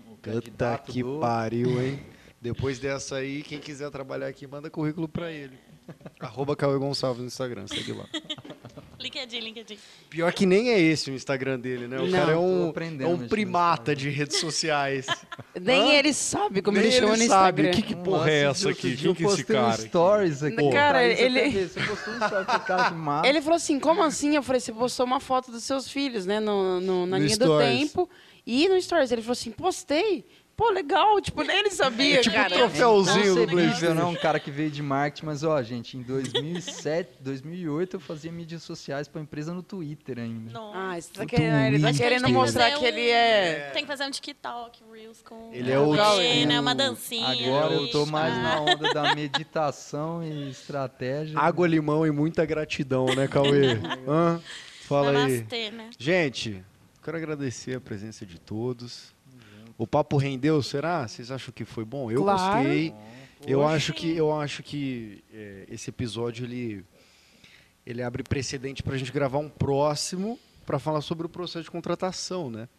Puta 0.05 0.41
que 0.85 1.01
do- 1.03 1.19
pariu, 1.19 1.81
hein? 1.81 1.99
Depois 2.41 2.79
dessa 2.79 3.17
aí, 3.17 3.43
quem 3.43 3.59
quiser 3.59 3.89
trabalhar 3.91 4.27
aqui, 4.27 4.47
manda 4.47 4.69
currículo 4.69 5.07
pra 5.07 5.31
ele. 5.31 5.57
Arroba 6.19 6.55
Cauê 6.55 6.77
Gonçalves 6.77 7.21
no 7.21 7.27
Instagram, 7.27 7.67
segue 7.67 7.91
lá. 7.93 8.05
LinkedIn, 9.01 9.39
LinkedIn. 9.39 9.77
Pior 10.09 10.31
que 10.33 10.45
nem 10.45 10.69
é 10.69 10.79
esse 10.79 11.09
o 11.09 11.13
Instagram 11.13 11.59
dele, 11.59 11.87
né? 11.87 11.99
O 11.99 12.05
Não. 12.07 12.11
cara 12.19 12.31
é 12.33 12.37
um, 12.37 12.73
é 12.99 13.07
um 13.07 13.27
primata 13.27 13.95
de 13.95 14.09
redes 14.09 14.37
sociais. 14.37 15.05
Nem 15.59 15.91
Hã? 15.91 15.93
ele 15.99 16.13
sabe 16.13 16.61
como 16.61 16.77
Nem 16.77 16.87
ele 16.87 16.95
chama 16.95 17.13
ele 17.15 17.23
no 17.23 17.29
sabe. 17.29 17.61
Instagram. 17.63 17.81
Que, 17.81 17.93
que 17.93 17.99
Um 17.99 18.03
porra 18.03 18.29
é 18.31 18.43
essa 18.45 18.69
aqui? 18.69 18.95
Quem 18.95 19.13
que 19.13 19.23
é 19.23 19.27
esse 19.27 19.41
um 19.41 19.45
cara? 19.45 19.73
aqui? 19.73 19.81
stories 19.87 20.43
aqui. 20.43 20.69
Cara, 20.71 20.99
Thaís, 20.99 21.19
ele- 21.19 21.67
Você 21.67 21.79
postou 21.81 22.13
um 22.13 22.19
com 22.19 22.59
cara 22.59 22.83
que 22.89 22.93
mata. 22.95 23.27
Ele 23.27 23.41
falou 23.41 23.55
assim, 23.57 23.79
como 23.79 24.03
assim? 24.03 24.35
Eu 24.35 24.43
falei, 24.43 24.59
você 24.59 24.71
postou 24.71 25.05
uma 25.05 25.19
foto 25.19 25.51
dos 25.51 25.63
seus 25.63 25.87
filhos, 25.89 26.25
né? 26.25 26.39
No, 26.39 26.79
no- 26.79 27.05
na 27.05 27.17
No 27.17 27.25
linha 27.25 27.37
do 27.37 27.45
Stories. 27.45 27.79
tempo. 27.79 28.09
E 28.45 28.67
no 28.69 28.81
Stories. 28.81 29.11
Ele 29.11 29.21
falou 29.21 29.33
assim, 29.33 29.51
postei. 29.51 30.25
Pô, 30.55 30.69
legal. 30.69 31.19
Tipo, 31.21 31.41
nem 31.43 31.57
ele 31.59 31.71
sabia, 31.71 32.19
É 32.19 32.21
tipo 32.21 32.35
cara. 32.35 32.53
um 32.53 32.57
troféuzinho 32.59 33.35
do 33.35 33.47
PlayStation. 33.47 33.93
não, 33.95 34.11
um 34.11 34.15
cara 34.15 34.39
que 34.39 34.51
veio 34.51 34.69
de 34.69 34.83
marketing, 34.83 35.25
mas 35.25 35.43
ó, 35.43 35.59
gente, 35.63 35.97
em 35.97 36.01
2007, 36.03 37.09
2008 37.19 37.95
eu 37.95 37.99
fazia 37.99 38.31
mídias 38.31 38.61
sociais 38.61 39.07
pra 39.07 39.21
empresa 39.21 39.53
no 39.53 39.63
Twitter 39.63 40.19
ainda. 40.19 40.51
Não. 40.51 40.71
Ah, 40.73 40.95
você 40.99 41.09
tá 41.13 41.25
querendo, 41.25 41.65
ele 41.73 41.79
tá 41.81 41.93
querendo 41.93 42.25
que 42.25 42.31
mostrar 42.31 42.65
fazer 42.71 42.79
que 42.79 42.85
ele 42.85 43.01
um- 43.09 43.13
é... 43.13 43.69
Tem 43.73 43.81
que 43.83 43.87
fazer 43.87 44.03
um 44.05 44.11
TikTok, 44.11 44.83
Reels 44.93 45.21
com 45.23 45.49
Ele 45.51 45.71
é 45.71 45.79
o- 45.79 45.95
né? 46.45 46.59
Uma 46.59 46.75
dancinha. 46.75 47.27
Agora 47.27 47.73
eu 47.73 47.87
tô 47.89 48.03
isso, 48.03 48.11
mais 48.11 48.35
na 48.37 48.59
onda 48.61 48.93
da 48.93 49.15
meditação 49.15 50.23
e 50.23 50.49
estratégia. 50.51 51.39
Água, 51.39 51.67
limão 51.67 52.05
e 52.05 52.11
muita 52.11 52.45
gratidão, 52.45 53.05
né, 53.15 53.27
Cauê? 53.27 53.79
Hã? 54.07 54.39
Fala 54.81 55.09
aí. 55.11 55.15
Namastê, 55.37 55.71
né? 55.71 55.89
Gente, 55.97 56.63
quero 57.03 57.17
agradecer 57.17 57.75
a 57.77 57.81
presença 57.81 58.25
de 58.25 58.39
todos. 58.39 59.13
O 59.81 59.87
papo 59.87 60.15
rendeu, 60.15 60.61
será? 60.61 61.07
Vocês 61.07 61.31
acham 61.31 61.51
que 61.51 61.65
foi 61.65 61.83
bom? 61.83 62.11
Eu 62.11 62.21
Claro. 62.21 62.53
gostei. 62.53 62.93
Eu 63.47 63.67
acho 63.67 63.93
que 63.93 64.15
eu 64.15 64.31
acho 64.31 64.61
que 64.61 65.23
é, 65.33 65.65
esse 65.71 65.89
episódio 65.89 66.45
ele 66.45 66.85
ele 67.83 68.03
abre 68.03 68.21
precedente 68.21 68.83
para 68.83 68.93
a 68.93 68.97
gente 68.99 69.11
gravar 69.11 69.39
um 69.39 69.49
próximo 69.49 70.37
para 70.67 70.77
falar 70.77 71.01
sobre 71.01 71.25
o 71.25 71.29
processo 71.29 71.63
de 71.63 71.71
contratação, 71.71 72.51
né? 72.51 72.69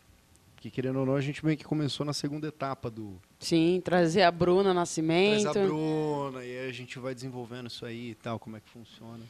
Porque 0.54 0.70
querendo 0.70 1.00
ou 1.00 1.04
não, 1.04 1.16
a 1.16 1.20
gente 1.20 1.44
meio 1.44 1.58
que 1.58 1.64
começou 1.64 2.06
na 2.06 2.12
segunda 2.12 2.46
etapa 2.46 2.88
do. 2.88 3.20
Sim, 3.40 3.82
trazer 3.84 4.22
a 4.22 4.30
Bruna 4.30 4.72
Nascimento. 4.72 5.48
a 5.48 5.52
Bruna, 5.54 6.44
e 6.44 6.56
aí 6.56 6.68
a 6.68 6.72
gente 6.72 7.00
vai 7.00 7.16
desenvolvendo 7.16 7.66
isso 7.66 7.84
aí 7.84 8.10
e 8.10 8.14
tal, 8.14 8.38
como 8.38 8.56
é 8.56 8.60
que 8.60 8.70
funciona. 8.70 9.24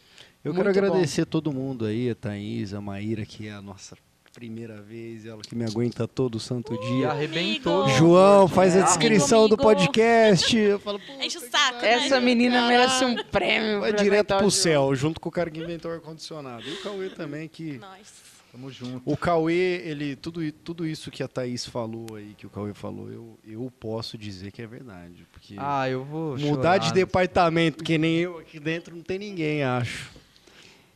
Eu 0.45 0.53
Muito 0.53 0.57
quero 0.67 0.69
agradecer 0.69 1.25
todo 1.25 1.51
mundo 1.51 1.87
aí, 1.87 2.11
a 2.11 2.15
Thaís, 2.15 2.75
a 2.75 2.83
Maíra, 2.83 3.25
que 3.25 3.49
é 3.49 3.53
a 3.53 3.63
nossa 3.63 3.97
primeira 4.33 4.81
vez, 4.81 5.27
ela 5.27 5.43
que 5.43 5.55
me 5.55 5.65
aguenta 5.65 6.09
todo 6.09 6.41
santo 6.41 6.75
E 6.75 6.79
dia. 6.81 7.11
arrebentou. 7.11 7.89
João, 7.91 8.49
faz 8.49 8.73
a 8.75 8.79
Amigo, 8.81 8.89
descrição 8.89 9.49
do 9.49 9.57
podcast. 9.57 10.57
Eu 10.57 10.79
falo, 10.81 10.99
pô, 11.07 11.13
Enche 11.23 11.39
o 11.39 11.41
saco, 11.41 11.83
né? 11.83 11.89
Essa 11.93 12.21
menina 12.21 12.67
merece 12.67 13.05
um 13.05 13.15
prêmio. 13.25 13.81
vai 13.81 13.93
direto 13.93 14.37
pro 14.37 14.51
céu, 14.51 14.95
junto 14.95 15.21
com 15.21 15.29
o 15.29 15.33
cara 15.33 15.51
que 15.51 15.61
inventou 15.61 15.91
o 15.91 15.95
ar-condicionado. 15.95 16.63
E 16.67 16.73
o 16.73 16.83
Cauê 16.83 17.11
também, 17.11 17.49
que. 17.49 17.79
Nós. 17.79 18.23
Tamo 18.53 18.71
junto. 18.71 19.01
O 19.07 19.17
Cauê, 19.17 19.81
ele, 19.83 20.15
tudo, 20.15 20.53
tudo 20.53 20.87
isso 20.87 21.11
que 21.11 21.23
a 21.23 21.29
Thaís 21.29 21.65
falou 21.65 22.07
aí, 22.17 22.35
que 22.37 22.47
o 22.47 22.51
Cauê 22.51 22.75
falou, 22.75 23.11
eu, 23.11 23.39
eu 23.47 23.73
posso 23.81 24.19
dizer 24.19 24.51
que 24.53 24.61
é 24.61 24.67
verdade. 24.67 25.27
Porque 25.33 25.55
Ah, 25.57 25.89
eu 25.89 26.05
vou 26.05 26.37
mudar 26.37 26.75
chorar. 26.75 26.79
de 26.79 26.93
departamento, 26.93 27.83
que 27.83 27.97
nem 27.97 28.17
eu 28.19 28.39
aqui 28.39 28.61
dentro, 28.61 28.95
não 28.95 29.03
tem 29.03 29.19
ninguém, 29.19 29.63
acho. 29.63 30.11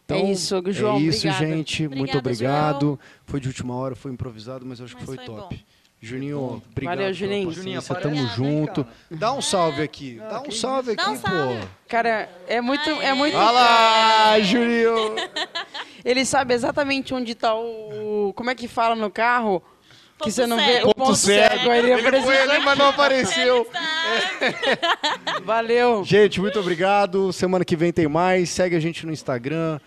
É 0.09 0.21
isso, 0.31 0.63
João, 0.69 0.97
É 0.97 1.01
isso, 1.01 1.27
obrigada. 1.27 1.47
gente. 1.57 1.89
Muito 1.89 2.17
Obrigada, 2.19 2.77
obrigado. 2.77 3.01
Foi 3.25 3.41
de 3.41 3.49
última 3.49 3.75
hora, 3.75 3.97
foi 3.97 4.13
improvisado, 4.13 4.65
mas 4.65 4.81
acho 4.81 4.95
que 4.95 5.01
Mas 5.05 5.07
foi, 5.07 5.17
foi 5.17 5.25
top. 5.27 5.57
bom. 5.57 5.63
Juninho, 6.01 6.63
obrigado. 6.71 6.97
Valeu, 6.99 7.13
Juninho. 7.13 7.51
Juninho, 7.51 7.83
tamo 7.83 8.27
junto. 8.29 8.85
cara. 8.85 8.97
Dá 9.11 9.33
um 9.33 9.41
salve 9.41 9.83
aqui. 9.83 10.21
Dá 10.29 10.41
um 10.41 10.43
que 10.45 10.55
salve 10.55 10.93
aqui, 10.93 11.03
um 11.11 11.17
pô. 11.19 11.27
salve. 11.29 11.69
Cara, 11.89 12.29
é 12.47 12.61
muito, 12.61 12.89
é 12.89 13.15
muito. 13.15 13.37
Olha 13.37 13.51
lá, 13.51 14.39
Juninho. 14.45 15.17
Ele 16.05 16.25
sabe 16.25 16.55
exatamente 16.55 17.13
onde 17.15 17.35
tá 17.35 17.55
o. 17.57 18.33
Como 18.37 18.51
é 18.51 18.55
que 18.55 18.69
fala 18.69 18.95
no 18.95 19.11
carro? 19.11 19.63
Que 20.19 20.25
Ponto 20.25 20.31
você 20.33 20.47
não 20.47 20.57
vê 20.57 20.73
cego. 20.75 20.91
o 20.91 20.95
ponto, 20.95 21.15
cego. 21.15 21.73
Ele 21.73 21.93
apareceu. 21.93 22.23
Foi 22.23 22.39
ali, 22.39 22.65
mas 22.65 22.79
não 22.79 22.89
apareceu. 22.89 23.67
Valeu. 25.45 26.05
Gente, 26.05 26.41
muito 26.41 26.59
obrigado. 26.59 27.33
Semana 27.33 27.65
que 27.65 27.77
vem 27.77 27.93
tem 27.93 28.09
mais. 28.09 28.49
Segue 28.51 28.75
a 28.77 28.81
gente 28.81 29.05
no 29.05 29.13
Instagram. 29.13 29.79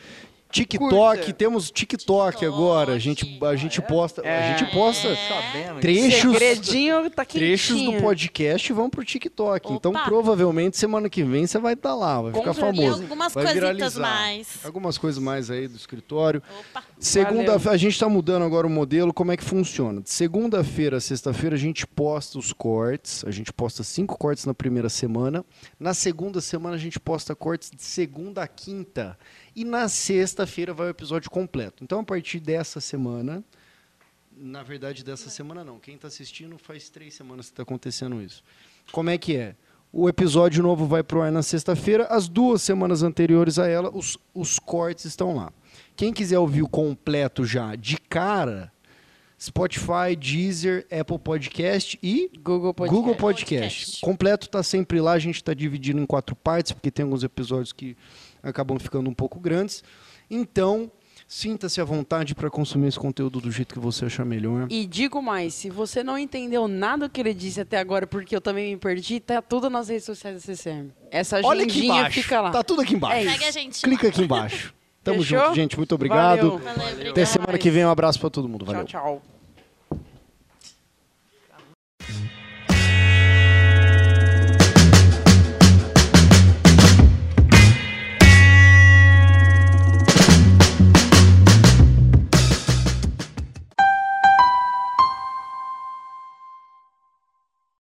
TikTok, 0.52 0.90
Curta. 0.90 1.34
temos 1.34 1.70
TikTok, 1.70 2.38
TikTok. 2.38 2.46
agora. 2.46 2.94
A 2.94 3.00
gente, 3.00 3.38
a 3.44 3.56
gente 3.56 3.82
posta, 3.82 4.22
a 4.22 4.58
gente 4.58 4.72
posta 4.72 5.16
Sabendo. 5.16 5.80
trechos, 5.80 6.32
Segredinho 6.34 7.10
tá 7.12 7.24
trechos 7.24 7.82
do 7.84 7.94
podcast 8.02 8.72
e 8.72 8.76
vão 8.76 8.90
pro 8.90 9.06
TikTok. 9.06 9.68
Opa. 9.68 9.76
Então, 9.76 9.94
provavelmente 10.06 10.76
semana 10.78 11.10
que 11.10 11.24
vem 11.24 11.46
você 11.46 11.60
vai 11.60 11.74
estar 11.74 11.94
lá, 11.94 12.22
vai 12.22 12.32
Com 12.32 12.40
ficar. 12.40 12.52
E 12.52 12.56
famoso. 12.56 13.04
algumas 13.04 13.34
vai 13.34 13.44
coisitas 13.44 13.54
viralizar. 13.54 14.02
mais. 14.02 14.48
Algumas 14.64 14.98
coisas 14.98 15.22
mais 15.22 15.52
aí 15.52 15.68
do 15.68 15.76
escritório. 15.76 16.42
Opa. 16.72 16.84
Segunda, 16.98 17.58
Valeu. 17.58 17.72
a 17.74 17.78
gente 17.78 17.94
está 17.94 18.10
mudando 18.10 18.44
agora 18.44 18.68
o 18.68 18.70
modelo, 18.70 19.14
como 19.14 19.32
é 19.32 19.38
que 19.38 19.44
funciona? 19.44 20.02
De 20.02 20.10
segunda-feira 20.10 20.98
a 20.98 21.02
sexta-feira 21.02 21.56
a 21.56 21.60
gente 21.60 21.86
posta 21.88 22.38
os 22.38 22.52
cortes, 22.52 23.24
a 23.26 23.32
gente 23.32 23.54
posta 23.54 23.84
cinco 23.84 24.18
cortes 24.18 24.46
na 24.46 24.54
primeira 24.54 24.90
semana. 24.90 25.46
Na 25.80 25.94
segunda 25.94 26.42
semana 26.42 26.76
a 26.76 26.80
gente 26.80 27.00
posta 27.00 27.36
cortes 27.36 27.72
de 27.72 27.82
segunda 27.84 28.42
a 28.44 28.48
quinta. 28.48 29.18
E 29.56 29.66
na 29.66 29.88
sexta-feira 29.88 30.74
vai 30.74 30.88
o 30.88 30.90
episódio 30.90 31.30
completo. 31.30 31.84
Então 31.84 32.00
a 32.00 32.04
partir 32.04 32.40
dessa 32.40 32.80
semana, 32.80 33.44
na 34.36 34.64
verdade 34.64 35.04
dessa 35.04 35.30
semana 35.30 35.64
não, 35.64 35.80
quem 35.80 35.96
está 35.96 36.08
assistindo 36.08 36.58
faz 36.58 36.90
três 36.90 37.14
semanas 37.14 37.48
que 37.48 37.54
está 37.54 37.64
acontecendo 37.64 38.22
isso. 38.22 38.44
Como 38.92 39.10
é 39.10 39.18
que 39.18 39.36
é? 39.36 39.56
O 39.92 40.08
episódio 40.08 40.62
novo 40.62 40.86
vai 40.86 41.02
pro 41.02 41.22
ar 41.22 41.32
na 41.32 41.42
sexta-feira. 41.42 42.06
As 42.06 42.28
duas 42.28 42.62
semanas 42.62 43.02
anteriores 43.02 43.58
a 43.58 43.68
ela, 43.68 43.90
os, 43.90 44.18
os 44.36 44.60
cortes 44.60 45.06
estão 45.06 45.36
lá. 45.36 45.52
Quem 45.96 46.14
quiser 46.14 46.38
ouvir 46.38 46.62
o 46.62 46.70
completo 46.70 47.44
já 47.44 47.76
de 47.76 47.98
cara, 47.98 48.72
Spotify, 49.42 50.16
Deezer, 50.18 50.86
Apple 50.92 51.18
Podcast 51.18 51.98
e 52.04 52.30
Google 52.44 52.74
Podcast. 52.74 52.96
Google 52.96 53.16
Podcast. 53.16 53.80
Podcast. 53.80 54.02
Completo 54.02 54.46
está 54.46 54.62
sempre 54.62 55.02
lá. 55.02 55.14
A 55.14 55.20
gente 55.20 55.38
está 55.38 55.56
dividindo 55.56 56.00
em 56.00 56.06
quatro 56.06 56.36
partes, 56.36 56.72
porque 56.72 56.92
tem 56.92 57.04
alguns 57.04 57.24
episódios 57.24 57.74
que 57.74 57.98
acabam 58.44 58.78
ficando 58.80 59.10
um 59.10 59.14
pouco 59.14 59.40
grandes. 59.40 59.84
Então, 60.30 60.92
sinta-se 61.28 61.80
à 61.80 61.84
vontade 61.84 62.34
para 62.34 62.50
consumir 62.50 62.88
esse 62.88 63.00
conteúdo 63.00 63.40
do 63.40 63.52
jeito 63.52 63.74
que 63.74 63.80
você 63.80 64.06
achar 64.06 64.26
melhor. 64.26 64.68
E 64.70 64.86
digo 64.86 65.22
mais, 65.22 65.54
se 65.54 65.70
você 65.70 66.04
não 66.04 66.18
entendeu 66.18 66.68
nada 66.68 67.08
do 67.08 67.12
que 67.12 67.22
ele 67.22 67.34
disse 67.34 67.62
até 67.62 67.78
agora, 67.78 68.08
porque 68.08 68.36
eu 68.36 68.42
também 68.42 68.72
me 68.74 68.78
perdi, 68.78 69.20
tá 69.20 69.42
tudo 69.42 69.70
nas 69.70 69.90
redes 69.90 70.06
sociais 70.06 70.36
da 70.36 70.42
CCM. 70.42 70.92
Essa 71.12 71.38
agendinha 71.38 72.10
fica 72.10 72.42
lá. 72.42 72.52
Tá 72.52 72.64
tudo 72.64 72.82
aqui 72.82 72.96
embaixo. 72.96 73.16
É 73.18 73.22
isso. 73.24 73.32
Segue 73.32 73.46
a 73.46 73.52
gente 73.52 73.82
Clica 73.82 74.08
aqui 74.08 74.22
embaixo. 74.24 74.74
Tamo 75.04 75.24
Fechou? 75.24 75.40
junto, 75.40 75.56
gente. 75.56 75.78
Muito 75.78 75.96
obrigado. 75.96 76.50
Valeu. 76.52 76.58
Valeu, 76.60 76.84
Até 76.84 76.94
obrigada. 76.94 77.26
semana 77.26 77.58
que 77.58 77.70
vem. 77.70 77.86
Um 77.86 77.90
abraço 77.90 78.20
para 78.20 78.30
todo 78.30 78.50
mundo. 78.50 78.66
Valeu. 78.66 78.86
Tchau, 78.86 79.02
tchau. 79.22 79.39